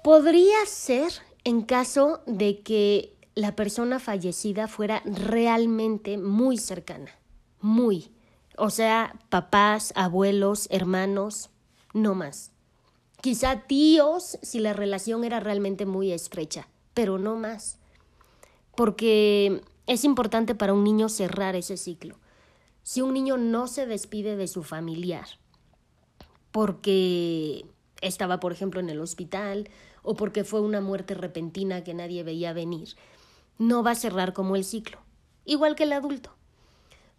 [0.02, 1.12] podría ser
[1.44, 7.10] en caso de que la persona fallecida fuera realmente muy cercana,
[7.60, 8.10] muy.
[8.56, 11.50] O sea, papás, abuelos, hermanos,
[11.92, 12.52] no más.
[13.20, 17.78] Quizá tíos si la relación era realmente muy estrecha, pero no más.
[18.76, 22.16] Porque es importante para un niño cerrar ese ciclo.
[22.82, 25.26] Si un niño no se despide de su familiar
[26.54, 27.66] porque
[28.00, 29.68] estaba, por ejemplo, en el hospital
[30.02, 32.90] o porque fue una muerte repentina que nadie veía venir,
[33.58, 34.98] no va a cerrar como el ciclo,
[35.44, 36.34] igual que el adulto.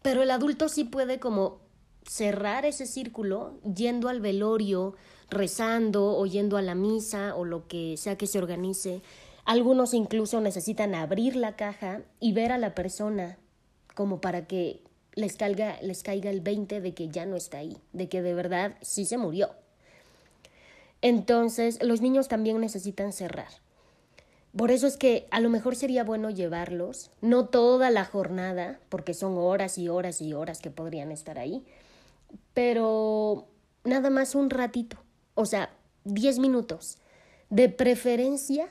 [0.02, 1.60] Pero el adulto sí puede como
[2.08, 4.96] cerrar ese círculo yendo al velorio,
[5.30, 9.02] rezando o yendo a la misa o lo que sea que se organice.
[9.46, 13.38] Algunos incluso necesitan abrir la caja y ver a la persona
[13.96, 14.82] como para que
[15.14, 18.34] les caiga, les caiga el 20 de que ya no está ahí, de que de
[18.34, 19.52] verdad sí se murió.
[21.02, 23.65] Entonces, los niños también necesitan cerrar.
[24.58, 29.14] Por eso es que a lo mejor sería bueno llevarlos, no toda la jornada, porque
[29.14, 31.66] son horas y horas y horas que podrían estar ahí,
[32.54, 33.48] pero
[33.84, 34.98] nada más un ratito,
[35.34, 35.72] o sea,
[36.06, 37.00] diez minutos,
[37.50, 38.70] de preferencia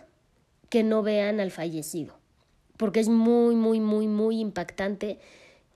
[0.70, 2.14] que no vean al fallecido,
[2.78, 5.18] porque es muy, muy, muy, muy impactante.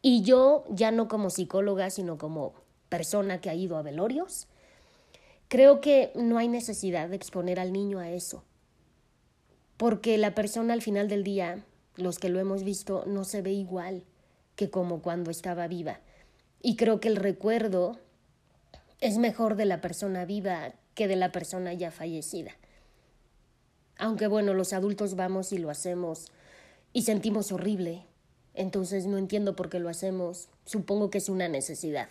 [0.01, 2.55] Y yo, ya no como psicóloga, sino como
[2.89, 4.49] persona que ha ido a velorios,
[5.49, 8.43] creo que no hay necesidad de exponer al niño a eso
[9.79, 11.65] porque la persona al final del día,
[11.97, 14.03] los que lo hemos visto, no se ve igual
[14.57, 16.01] que como cuando estaba viva.
[16.61, 17.97] Y creo que el recuerdo
[19.01, 22.51] es mejor de la persona viva que de la persona ya fallecida.
[23.97, 26.27] Aunque bueno, los adultos vamos y lo hacemos
[26.93, 28.05] y sentimos horrible,
[28.55, 32.09] entonces no entiendo por qué lo hacemos, supongo que es una necesidad.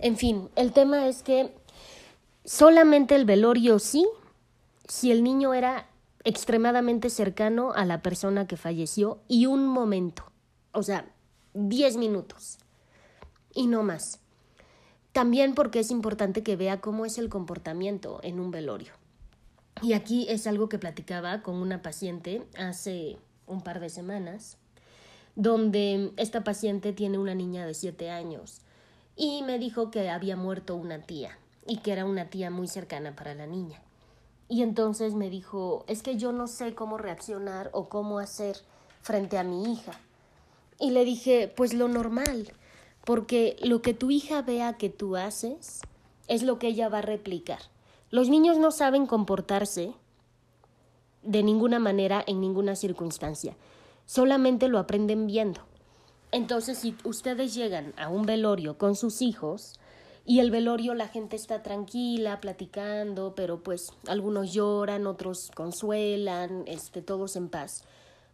[0.00, 1.50] En fin, el tema es que
[2.44, 4.06] solamente el velorio sí,
[4.86, 5.86] si el niño era
[6.28, 10.30] extremadamente cercano a la persona que falleció y un momento,
[10.72, 11.10] o sea,
[11.54, 12.58] diez minutos
[13.54, 14.20] y no más.
[15.12, 18.92] También porque es importante que vea cómo es el comportamiento en un velorio.
[19.80, 24.58] Y aquí es algo que platicaba con una paciente hace un par de semanas,
[25.34, 28.60] donde esta paciente tiene una niña de siete años
[29.16, 33.16] y me dijo que había muerto una tía y que era una tía muy cercana
[33.16, 33.80] para la niña.
[34.48, 38.56] Y entonces me dijo, es que yo no sé cómo reaccionar o cómo hacer
[39.02, 39.92] frente a mi hija.
[40.80, 42.52] Y le dije, pues lo normal,
[43.04, 45.80] porque lo que tu hija vea que tú haces
[46.28, 47.60] es lo que ella va a replicar.
[48.10, 49.92] Los niños no saben comportarse
[51.22, 53.54] de ninguna manera en ninguna circunstancia,
[54.06, 55.60] solamente lo aprenden viendo.
[56.32, 59.77] Entonces, si ustedes llegan a un velorio con sus hijos,
[60.28, 67.00] y el velorio la gente está tranquila, platicando, pero pues algunos lloran, otros consuelan, este,
[67.00, 67.84] todos en paz.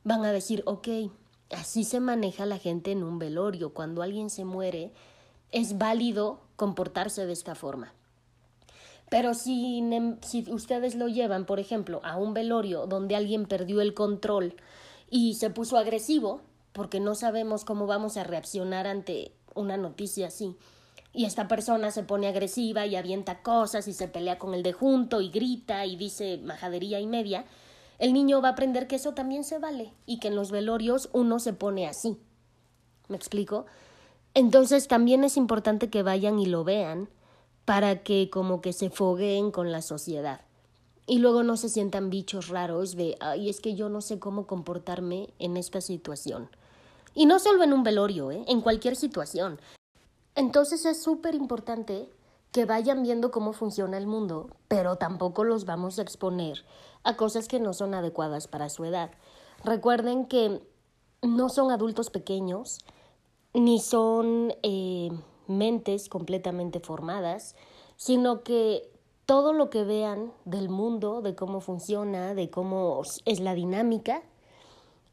[0.03, 0.89] Van a decir, ok,
[1.51, 3.73] así se maneja la gente en un velorio.
[3.73, 4.91] Cuando alguien se muere,
[5.53, 7.95] es válido comportarse de esta forma.
[9.09, 9.81] Pero si,
[10.23, 14.57] si ustedes lo llevan, por ejemplo, a un velorio donde alguien perdió el control
[15.09, 16.41] y se puso agresivo,
[16.73, 20.57] porque no sabemos cómo vamos a reaccionar ante una noticia así,
[21.15, 24.73] y esta persona se pone agresiva y avienta cosas y se pelea con el de
[24.73, 27.45] junto y grita y dice majadería y media,
[28.01, 31.09] el niño va a aprender que eso también se vale y que en los velorios
[31.13, 32.19] uno se pone así.
[33.09, 33.67] ¿Me explico?
[34.35, 37.09] Entonces también es importante que vayan y lo vean
[37.65, 40.41] para que como que se fogueen con la sociedad.
[41.07, 44.47] Y luego no se sientan bichos raros de, ay, es que yo no sé cómo
[44.49, 46.49] comportarme en esta situación.
[47.15, 48.43] Y no solo en un velorio, ¿eh?
[48.49, 49.61] en cualquier situación.
[50.35, 52.09] Entonces es súper importante
[52.51, 56.65] que vayan viendo cómo funciona el mundo, pero tampoco los vamos a exponer
[57.03, 59.11] a cosas que no son adecuadas para su edad.
[59.65, 60.63] Recuerden que
[61.23, 62.79] no son adultos pequeños,
[63.55, 65.11] ni son eh,
[65.47, 67.55] mentes completamente formadas,
[67.97, 68.91] sino que
[69.27, 74.23] todo lo que vean del mundo, de cómo funciona, de cómo es la dinámica,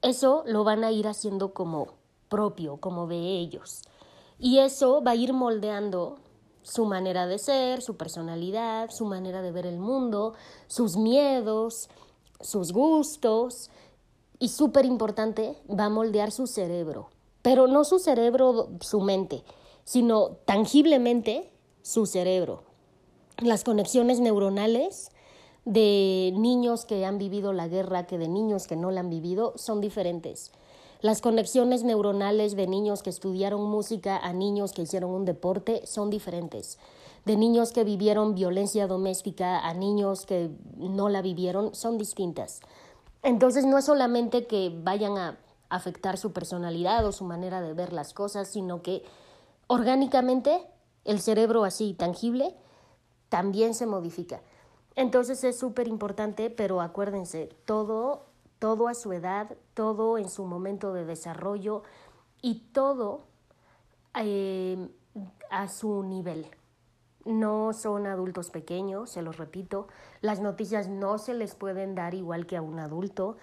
[0.01, 1.89] eso lo van a ir haciendo como
[2.28, 3.84] propio, como de ellos.
[4.41, 6.17] Y eso va a ir moldeando
[6.63, 10.33] su manera de ser, su personalidad, su manera de ver el mundo,
[10.65, 11.89] sus miedos,
[12.39, 13.69] sus gustos
[14.39, 17.09] y súper importante, va a moldear su cerebro,
[17.43, 19.43] pero no su cerebro, su mente,
[19.83, 21.51] sino tangiblemente
[21.83, 22.63] su cerebro.
[23.37, 25.11] Las conexiones neuronales
[25.65, 29.53] de niños que han vivido la guerra que de niños que no la han vivido
[29.55, 30.51] son diferentes.
[31.01, 36.11] Las conexiones neuronales de niños que estudiaron música a niños que hicieron un deporte son
[36.11, 36.77] diferentes.
[37.25, 42.61] De niños que vivieron violencia doméstica a niños que no la vivieron son distintas.
[43.23, 45.39] Entonces no es solamente que vayan a
[45.69, 49.03] afectar su personalidad o su manera de ver las cosas, sino que
[49.65, 50.67] orgánicamente
[51.03, 52.55] el cerebro así tangible
[53.29, 54.41] también se modifica.
[54.95, 58.30] Entonces es súper importante, pero acuérdense, todo
[58.62, 61.82] todo a su edad, todo en su momento de desarrollo
[62.43, 63.24] y todo
[64.14, 64.88] eh,
[65.49, 66.45] a su nivel.
[67.26, 69.88] No son adultos pequeños, se los repito,
[70.22, 73.38] las noticias no se les pueden dar igual que a un adulto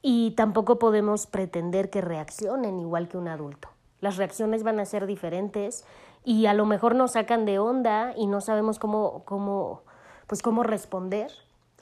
[0.00, 3.68] y tampoco podemos pretender que reaccionen igual que un adulto.
[4.00, 5.84] Las reacciones van a ser diferentes
[6.24, 9.82] y a lo mejor nos sacan de onda y no sabemos cómo, cómo,
[10.26, 11.30] pues cómo responder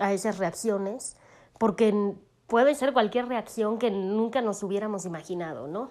[0.01, 1.17] a esas reacciones
[1.59, 2.17] porque
[2.53, 5.89] puede ser cualquier reacción que nunca nos hubiéramos imaginado, ¿no?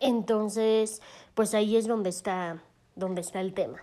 [0.00, 1.00] Entonces,
[1.32, 2.62] pues ahí es donde está,
[2.94, 3.78] donde está el tema.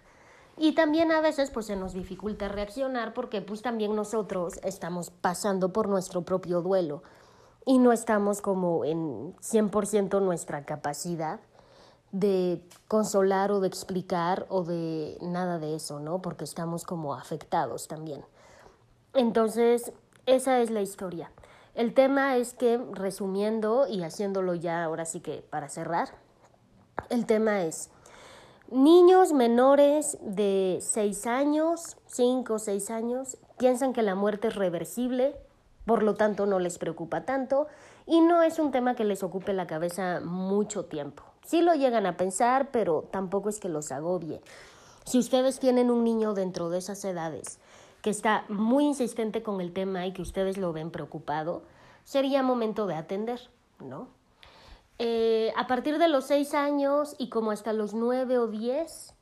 [0.55, 5.73] Y también a veces pues se nos dificulta reaccionar porque pues también nosotros estamos pasando
[5.73, 7.01] por nuestro propio duelo
[7.65, 11.39] y no estamos como en 100% nuestra capacidad
[12.11, 16.21] de consolar o de explicar o de nada de eso, ¿no?
[16.21, 18.23] Porque estamos como afectados también.
[19.15, 19.91] Entonces,
[20.27, 21.31] esa es la historia.
[21.75, 26.09] El tema es que, resumiendo y haciéndolo ya ahora sí que para cerrar,
[27.09, 27.89] el tema es
[28.71, 35.35] niños menores de 6 años, 5 o 6 años, piensan que la muerte es reversible,
[35.85, 37.67] por lo tanto no les preocupa tanto
[38.05, 41.23] y no es un tema que les ocupe la cabeza mucho tiempo.
[41.45, 44.41] Sí lo llegan a pensar, pero tampoco es que los agobie.
[45.03, 47.59] Si ustedes tienen un niño dentro de esas edades
[48.05, 51.63] que está muy insistente con el tema y que ustedes lo ven preocupado,
[52.03, 53.49] sería momento de atender,
[53.79, 54.09] ¿no?
[54.99, 59.15] Eh, a partir de los seis años y como hasta los nueve o diez,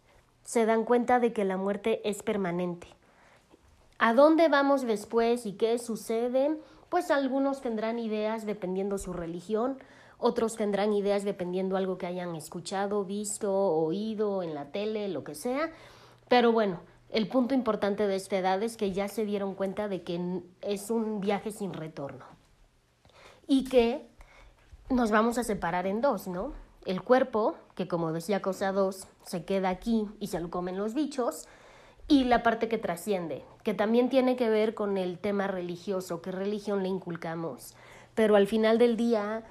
[0.44, 2.88] se dan cuenta de que la muerte es permanente.
[4.00, 6.60] ¿A dónde vamos después y qué sucede?
[6.90, 9.78] Pues algunos tendrán ideas dependiendo su religión,
[10.18, 15.36] otros tendrán ideas dependiendo algo que hayan escuchado, visto, oído en la tele, lo que
[15.36, 15.72] sea.
[16.28, 16.82] Pero bueno,
[17.14, 20.90] el punto importante de esta edad es que ya se dieron cuenta de que es
[20.90, 22.26] un viaje sin retorno
[23.48, 24.10] y que
[24.90, 26.54] nos vamos a separar en dos, ¿no?
[26.86, 30.96] El cuerpo, que como decía Cosa 2, se queda aquí y se lo comen los
[30.96, 31.48] bichos,
[32.08, 36.32] y la parte que trasciende, que también tiene que ver con el tema religioso, qué
[36.32, 37.76] religión le inculcamos.
[38.16, 39.44] Pero al final del día,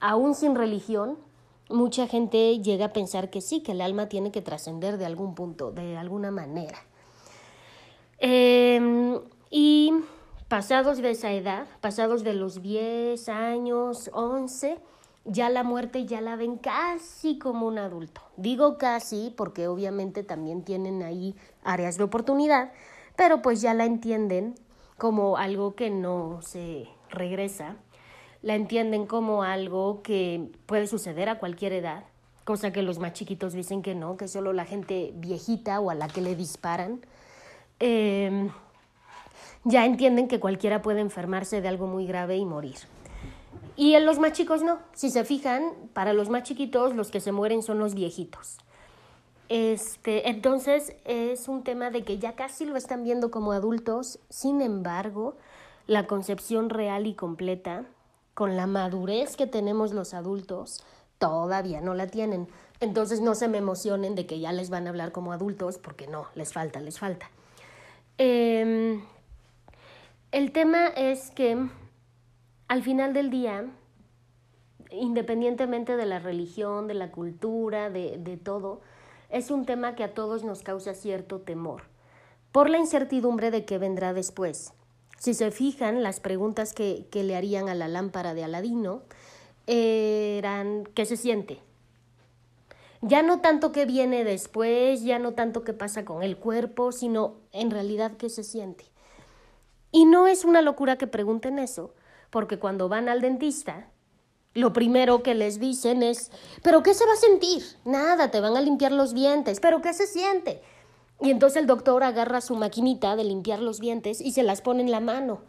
[0.00, 1.16] aún sin religión,
[1.70, 5.34] mucha gente llega a pensar que sí, que el alma tiene que trascender de algún
[5.34, 6.87] punto, de alguna manera.
[8.18, 9.92] Em, y
[10.48, 14.78] pasados de esa edad, pasados de los 10 años, 11,
[15.24, 18.20] ya la muerte ya la ven casi como un adulto.
[18.36, 22.72] Digo casi porque obviamente también tienen ahí áreas de oportunidad,
[23.14, 24.54] pero pues ya la entienden
[24.96, 27.76] como algo que no se regresa,
[28.42, 32.04] la entienden como algo que puede suceder a cualquier edad,
[32.44, 35.94] cosa que los más chiquitos dicen que no, que solo la gente viejita o a
[35.94, 37.00] la que le disparan
[37.80, 38.50] Em,
[39.64, 42.76] ya entienden que cualquiera puede enfermarse de algo muy grave y morir.
[43.76, 44.78] Y en los más chicos no.
[44.92, 48.58] Si se fijan, para los más chiquitos los que se mueren son los viejitos.
[49.48, 54.60] Este, entonces es un tema de que ya casi lo están viendo como adultos, sin
[54.60, 55.36] embargo,
[55.86, 57.84] la concepción real y completa,
[58.34, 60.84] con la madurez que tenemos los adultos,
[61.18, 62.48] todavía no la tienen.
[62.80, 66.06] Entonces no se me emocionen de que ya les van a hablar como adultos, porque
[66.06, 67.30] no, les falta, les falta.
[68.18, 69.00] Em,
[70.32, 71.56] el tema es que
[72.66, 73.64] al final del día,
[74.90, 78.80] independientemente de la religión, de la cultura, de, de todo,
[79.30, 81.82] es un tema que a todos nos causa cierto temor,
[82.52, 84.72] por la incertidumbre de qué vendrá después.
[85.18, 89.02] Si se fijan, las preguntas que, que le harían a la lámpara de Aladino
[89.66, 91.60] eran ¿qué se siente?
[93.00, 97.36] Ya no tanto qué viene después, ya no tanto qué pasa con el cuerpo, sino
[97.60, 98.84] en realidad qué se siente.
[99.90, 101.94] Y no es una locura que pregunten eso,
[102.30, 103.90] porque cuando van al dentista,
[104.54, 106.30] lo primero que les dicen es,
[106.62, 107.62] ¿pero qué se va a sentir?
[107.84, 110.60] Nada, te van a limpiar los dientes, ¿pero qué se siente?
[111.20, 114.82] Y entonces el doctor agarra su maquinita de limpiar los dientes y se las pone
[114.82, 115.40] en la mano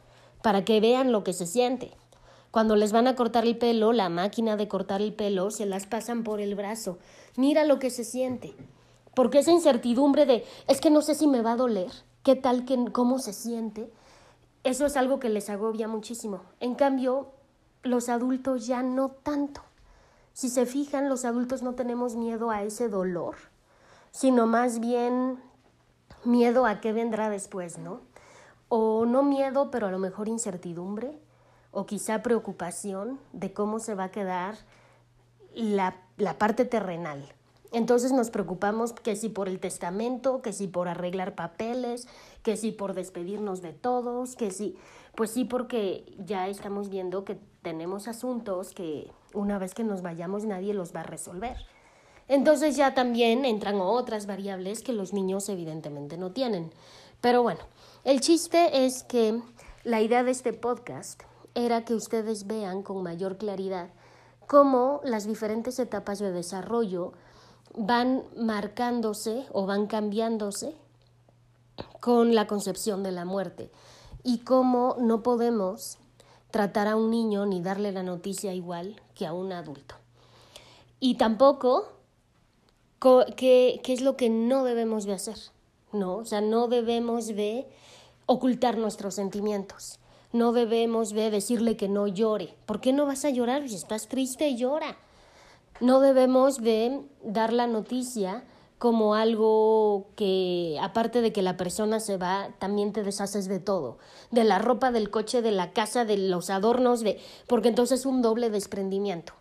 [0.41, 1.91] para que vean lo que se siente.
[2.51, 5.85] Cuando les van a cortar el pelo, la máquina de cortar el pelo se las
[5.85, 6.97] pasan por el brazo.
[7.35, 8.55] Mira lo que se siente.
[9.19, 11.91] Porque esa incertidumbre de, es que no sé si me va a doler,
[12.23, 13.91] qué tal, que, cómo se siente,
[14.63, 16.39] eso es algo que les agobia muchísimo.
[16.61, 17.27] En cambio,
[17.83, 19.59] los adultos ya no tanto.
[20.31, 23.35] Si se fijan, los adultos no tenemos miedo a ese dolor,
[24.11, 25.37] sino más bien
[26.23, 27.99] miedo a qué vendrá después, ¿no?
[28.69, 31.19] O no miedo, pero a lo mejor incertidumbre,
[31.71, 34.55] o quizá preocupación de cómo se va a quedar
[35.53, 37.33] la, la parte terrenal.
[37.71, 42.07] Entonces nos preocupamos que si por el testamento, que si por arreglar papeles,
[42.41, 44.75] que si por despedirnos de todos, que si,
[45.15, 50.45] pues sí, porque ya estamos viendo que tenemos asuntos que una vez que nos vayamos
[50.45, 51.57] nadie los va a resolver.
[52.27, 56.71] Entonces ya también entran otras variables que los niños evidentemente no tienen.
[57.21, 57.61] Pero bueno,
[58.03, 59.41] el chiste es que
[59.83, 61.21] la idea de este podcast
[61.55, 63.89] era que ustedes vean con mayor claridad
[64.47, 67.13] cómo las diferentes etapas de desarrollo
[67.79, 70.75] van marcándose o van cambiándose
[72.01, 73.71] con la concepción de la muerte
[74.21, 75.97] y cómo no podemos
[76.51, 79.95] tratar a un niño ni darle la noticia igual que a un adulto.
[80.99, 81.87] Y tampoco
[83.37, 85.37] qué, qué es lo que no debemos de hacer,
[85.93, 86.17] ¿no?
[86.17, 87.65] O sea, no debemos de
[88.25, 89.99] ocultar nuestros sentimientos.
[90.33, 92.55] No debemos de decirle que no llore.
[92.65, 93.69] ¿Por qué no vas a llorar?
[93.69, 94.97] Si estás triste, llora.
[95.79, 98.43] No debemos de dar la noticia
[98.79, 103.97] como algo que, aparte de que la persona se va, también te deshaces de todo,
[104.31, 108.05] de la ropa, del coche, de la casa, de los adornos, de, porque entonces es
[108.05, 109.33] un doble desprendimiento.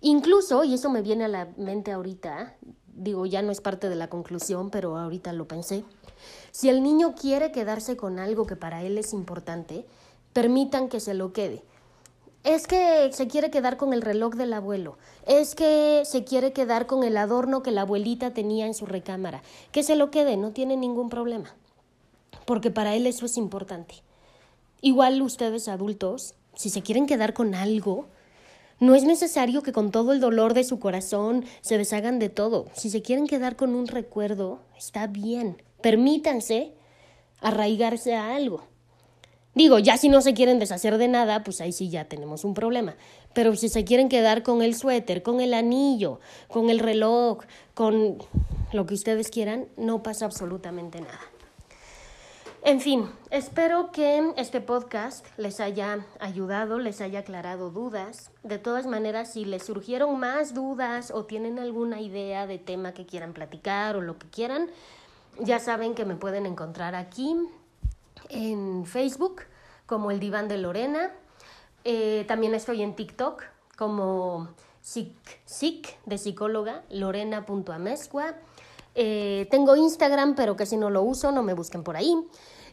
[0.00, 2.56] Incluso, y eso me viene a la mente ahorita,
[2.94, 5.84] digo, ya no es parte de la conclusión, pero ahorita lo pensé,
[6.50, 9.86] si el niño quiere quedarse con algo que para él es importante,
[10.32, 11.62] permitan que se lo quede
[12.48, 14.96] es que se quiere quedar con el reloj del abuelo,
[15.26, 19.42] es que se quiere quedar con el adorno que la abuelita tenía en su recámara,
[19.70, 21.54] que se lo quede, no tiene ningún problema,
[22.46, 23.96] porque para él eso es importante.
[24.80, 28.06] Igual ustedes adultos, si se quieren quedar con algo,
[28.80, 32.64] no es necesario que con todo el dolor de su corazón se deshagan de todo.
[32.72, 35.62] Si se quieren quedar con un recuerdo, está bien.
[35.82, 36.72] Permítanse
[37.42, 38.62] arraigarse a algo.
[39.58, 42.54] Digo, ya si no se quieren deshacer de nada, pues ahí sí ya tenemos un
[42.54, 42.94] problema.
[43.32, 47.40] Pero si se quieren quedar con el suéter, con el anillo, con el reloj,
[47.74, 48.18] con
[48.72, 51.18] lo que ustedes quieran, no pasa absolutamente nada.
[52.62, 58.30] En fin, espero que este podcast les haya ayudado, les haya aclarado dudas.
[58.44, 63.06] De todas maneras, si les surgieron más dudas o tienen alguna idea de tema que
[63.06, 64.68] quieran platicar o lo que quieran,
[65.40, 67.34] ya saben que me pueden encontrar aquí
[68.28, 69.42] en Facebook
[69.88, 71.10] como El Diván de Lorena.
[71.82, 73.42] Eh, también estoy en TikTok
[73.76, 74.50] como
[74.82, 78.34] Sic, de psicóloga, lorena.amezcua.
[78.94, 82.14] Eh, tengo Instagram, pero que si no lo uso, no me busquen por ahí.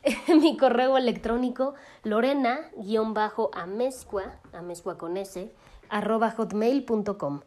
[0.28, 5.53] Mi correo electrónico lorena-amezcua, amezcua con S,
[5.89, 7.41] arroba hotmail.com.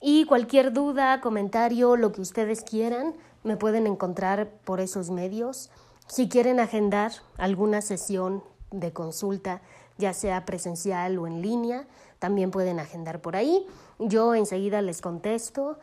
[0.00, 3.14] Y cualquier duda, comentario, lo que ustedes quieran,
[3.44, 5.70] me pueden encontrar por esos medios.
[6.06, 9.62] Si quieren agendar alguna sesión de consulta,
[9.98, 11.86] ya sea presencial o en línea,
[12.18, 13.66] también pueden agendar por ahí.
[13.98, 15.78] Yo enseguida les contesto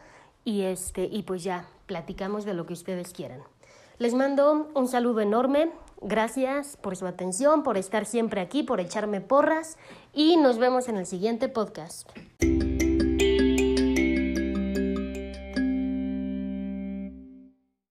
[0.45, 3.41] y este y pues ya platicamos de lo que ustedes quieran.
[3.99, 5.71] Les mando un saludo enorme.
[6.01, 9.77] Gracias por su atención, por estar siempre aquí, por echarme porras
[10.13, 12.09] y nos vemos en el siguiente podcast.